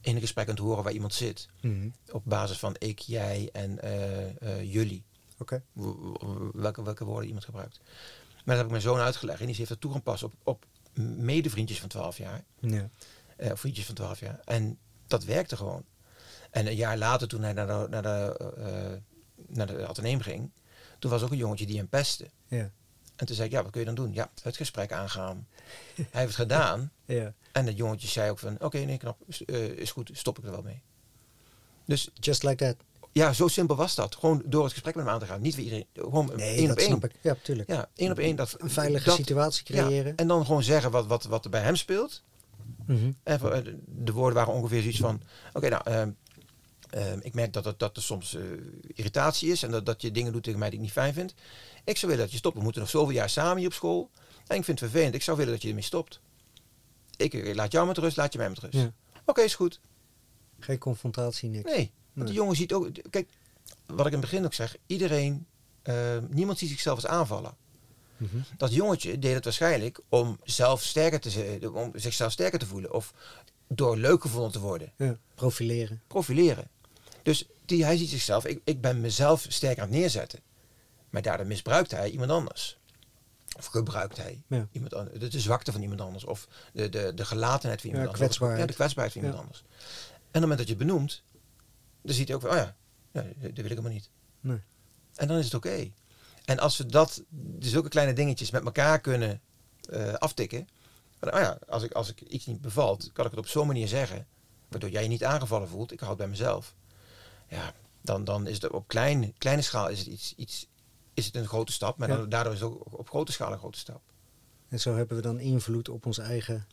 [0.00, 1.48] in een gesprek kunt horen waar iemand zit.
[1.60, 1.88] Mhm.
[2.10, 5.04] Op basis van ik, jij en eh, eh, jullie.
[5.38, 5.62] Oké.
[6.52, 7.80] Welke, welke woorden iemand gebruikt.
[8.34, 9.40] Maar dat heb ik mijn zoon uitgelegd.
[9.40, 10.64] En die heeft dat toegepast op, op
[11.16, 12.44] medevriendjes van 12 jaar.
[12.60, 12.90] Ja.
[13.38, 14.40] Vriendjes van 12 jaar.
[14.44, 15.84] En dat werkte gewoon.
[16.50, 18.96] En een jaar later, toen hij naar de, naar de, eh,
[19.56, 20.50] naar de ateneem ging,
[20.98, 22.30] toen was ook een jongetje die hem pestte.
[22.46, 22.70] Ja.
[23.16, 24.12] En toen zei ik, ja, wat kun je dan doen?
[24.12, 25.46] Ja, het gesprek aangaan.
[25.94, 26.92] hij heeft het gedaan.
[27.04, 27.32] Ja.
[27.52, 30.44] En dat jongetje zei ook van, oké, nee, knap, is, eh, is goed, stop ik
[30.44, 30.82] er wel mee.
[31.84, 32.76] Dus Just like that.
[33.12, 34.14] ja, zo simpel was dat.
[34.16, 35.40] Gewoon door het gesprek met hem aan te gaan.
[35.40, 36.86] Niet weer iedereen, gewoon Nee, één dat op één.
[36.86, 37.12] snap ik.
[37.20, 37.68] Ja, tuurlijk.
[37.68, 38.36] Ja, één op één.
[38.36, 40.16] Dat, Een veilige dat- situatie ja, creëren.
[40.16, 42.22] en dan gewoon zeggen wat, wat, wat er bij hem speelt.
[43.22, 45.22] En voor, eh, de- de woorden waren ongeveer zoiets van:
[45.52, 46.10] Oké, nou, ehm,
[46.90, 48.42] ehm, ik merk dat, het, dat er soms eh,
[48.94, 51.34] irritatie is en dat, dat je dingen doet tegen mij die ik niet fijn vind.
[51.84, 52.56] Ik zou willen dat je stopt.
[52.56, 54.10] We moeten nog zoveel jaar samen hier op school.
[54.46, 55.14] En ik vind het vervelend.
[55.14, 56.20] Ik zou willen dat je ermee stopt.
[57.16, 58.74] Ik eh, laat jou met rust, laat je mij met rust.
[58.74, 58.92] Ja.
[59.24, 59.80] Oké, is goed.
[60.58, 61.64] Geen confrontatie, niks.
[61.72, 62.26] Nee, want Nee.
[62.26, 62.88] de jongen ziet ook.
[63.10, 63.28] Kijk,
[63.86, 65.46] wat ik in het begin ook zeg: iedereen,
[65.82, 65.94] eh,
[66.28, 67.56] niemand ziet zichzelf als aanvallen.
[68.16, 68.36] Mhm.
[68.56, 72.92] Dat jongetje deed het waarschijnlijk om, zelf sterker te, om zichzelf sterker te voelen.
[72.92, 73.14] Of
[73.68, 74.92] door leuk gevonden te worden.
[74.96, 75.18] Ja.
[75.34, 76.02] Profileren.
[76.06, 76.70] Profileren.
[77.28, 80.40] Dus die, hij ziet zichzelf, ik, ik ben mezelf sterker aan het neerzetten.
[81.10, 82.78] Maar daardoor misbruikt hij iemand anders.
[83.56, 84.68] Of gebruikt hij Ja.
[84.72, 86.24] iemand anders, de, de zwakte van iemand anders.
[86.24, 88.38] Of de, de, de gelatenheid van iemand Ja, anders.
[88.38, 89.58] Ja, de kwetsbaarheid van iemand anders.
[89.60, 89.64] En
[90.16, 91.22] op het moment dat je het benoemt,
[92.02, 92.76] dan ziet hij ook van, oh ja,
[93.12, 94.10] dat wil ik helemaal niet.
[94.40, 94.60] Nee.
[95.14, 95.90] En dan is het oké.
[96.44, 97.22] En als we dat,
[97.58, 99.40] zulke kleine dingetjes met elkaar kunnen
[99.90, 100.68] eh, aftikken.
[101.18, 103.66] Van, oh ja, als ik, als ik iets niet bevalt, kan ik het op zo'n
[103.66, 104.26] manier zeggen.
[104.68, 105.92] Waardoor jij je niet aangevallen voelt.
[105.92, 106.74] Ik hou het bij mezelf.
[107.48, 107.72] Ja,
[108.02, 110.66] dan, dan is het op klein, kleine schaal is het, iets, iets,
[111.14, 111.98] is het een grote stap.
[111.98, 112.24] Maar Ja.
[112.24, 114.00] daardoor is het ook op grote schaal een grote stap.
[114.68, 116.66] En zo hebben we dan invloed op ons eigen...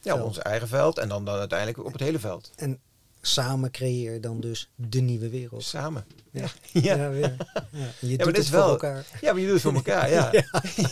[0.00, 2.50] Ja, op ons eigen veld en dan, dan uiteindelijk op het hele veld.
[2.56, 2.80] En
[3.26, 5.62] samen creëer dan dus de nieuwe wereld.
[5.64, 6.04] Samen.
[6.30, 6.46] Ja.
[6.72, 6.82] Ja.
[6.96, 7.20] Ja, weer.
[7.20, 7.54] ja.
[7.70, 8.68] En Je Ja, doet het is voor wel.
[8.68, 9.06] elkaar.
[9.20, 10.10] Ja, maar je doet het voor elkaar.
[10.16, 10.30] Ja.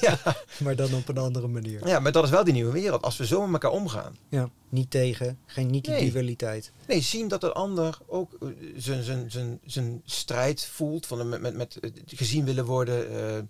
[0.01, 0.18] Ja.
[0.59, 1.87] Maar dan op een andere manier.
[1.89, 3.03] ja, maar dat is wel die nieuwe wereld.
[3.03, 4.16] Als we zo met elkaar omgaan.
[4.28, 4.51] Ja.
[4.68, 6.11] Niet tegen, geen niet die Nee.
[6.12, 6.72] dualiteit.
[6.87, 11.07] Nee, zien dat de ander ook eh, zijn, zijn, zijn, zijn strijd voelt.
[11.07, 13.43] Van met, met, met eh, gezien willen worden, eh,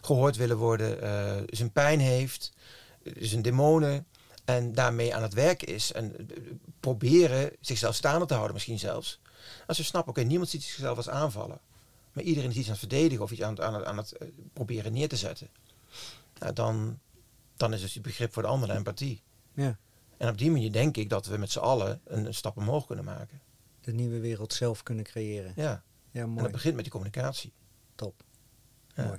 [0.00, 0.98] gehoord willen worden.
[1.50, 2.52] zijn pijn heeft,
[3.18, 4.06] zijn demonen.
[4.56, 5.92] En daarmee aan het werk is.
[5.92, 6.36] En eh,
[6.80, 9.20] proberen zichzelf staande te houden misschien zelfs.
[9.66, 11.60] Als we snappen, oké, niemand ziet zichzelf als aanvallen.
[12.12, 14.12] Maar iedereen is iets aan het verdedigen of iets aan, het- aan, het, aan het
[14.12, 15.48] eh, proberen neer te zetten.
[16.38, 16.98] Nou, dan,
[17.56, 19.22] dan is dus die begrip voor de ander de empathie.
[19.54, 19.78] Ja.
[20.16, 22.86] En op die manier denk ik dat we met z'n allen een, een stap omhoog
[22.86, 23.40] kunnen maken.
[23.80, 25.52] De nieuwe wereld zelf kunnen creëren.
[25.56, 25.82] Ja.
[26.10, 26.42] Ja, En mooi.
[26.42, 27.52] dat begint met die communicatie.
[27.94, 28.22] Top.
[28.94, 29.04] Ja.
[29.06, 29.18] Mooi.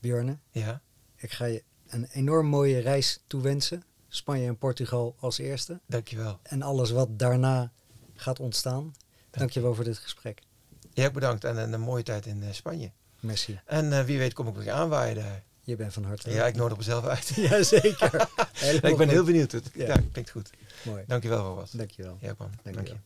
[0.00, 0.80] Björne, Ja.
[1.16, 3.82] ik ga je een enorm mooie reis toewensen.
[4.14, 5.80] Spanje en Portugal als eerste.
[5.86, 6.38] Dankjewel.
[6.42, 7.72] En alles wat daarna
[8.14, 8.94] gaat ontstaan.
[9.30, 10.42] Dankjewel voor dit gesprek.
[10.92, 12.90] Jij ook bedankt en een, een mooie tijd in eh, Spanje.
[13.20, 15.42] Messi, En eh, wie weet kom ik weer aanwaaien daar.
[15.60, 17.28] je bent van harte Ja, ik nodig mezelf uit.
[17.50, 18.28] Jazeker.
[18.72, 19.08] Ik ben goed.
[19.10, 19.52] heel benieuwd.
[19.52, 19.86] Het, Ja.
[19.86, 20.02] ja.
[20.12, 20.50] klinkt goed.
[20.84, 21.04] Mooi.
[21.06, 21.70] Dankjewel voor wat.
[21.76, 22.16] Dankjewel.
[22.20, 22.48] Ja, man.
[22.48, 22.72] Dank je.
[22.72, 23.02] Dankjewel.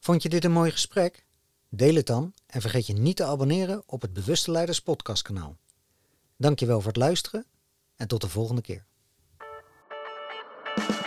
[0.00, 1.24] Vond je dit een mooi gesprek?
[1.68, 5.56] Deel het dan en vergeet je niet te abonneren op het Bewuste Leiders podcast kanaal.
[6.36, 7.44] Dankjewel voor het luisteren
[7.96, 8.84] en tot de volgende keer.
[10.76, 11.05] Bye.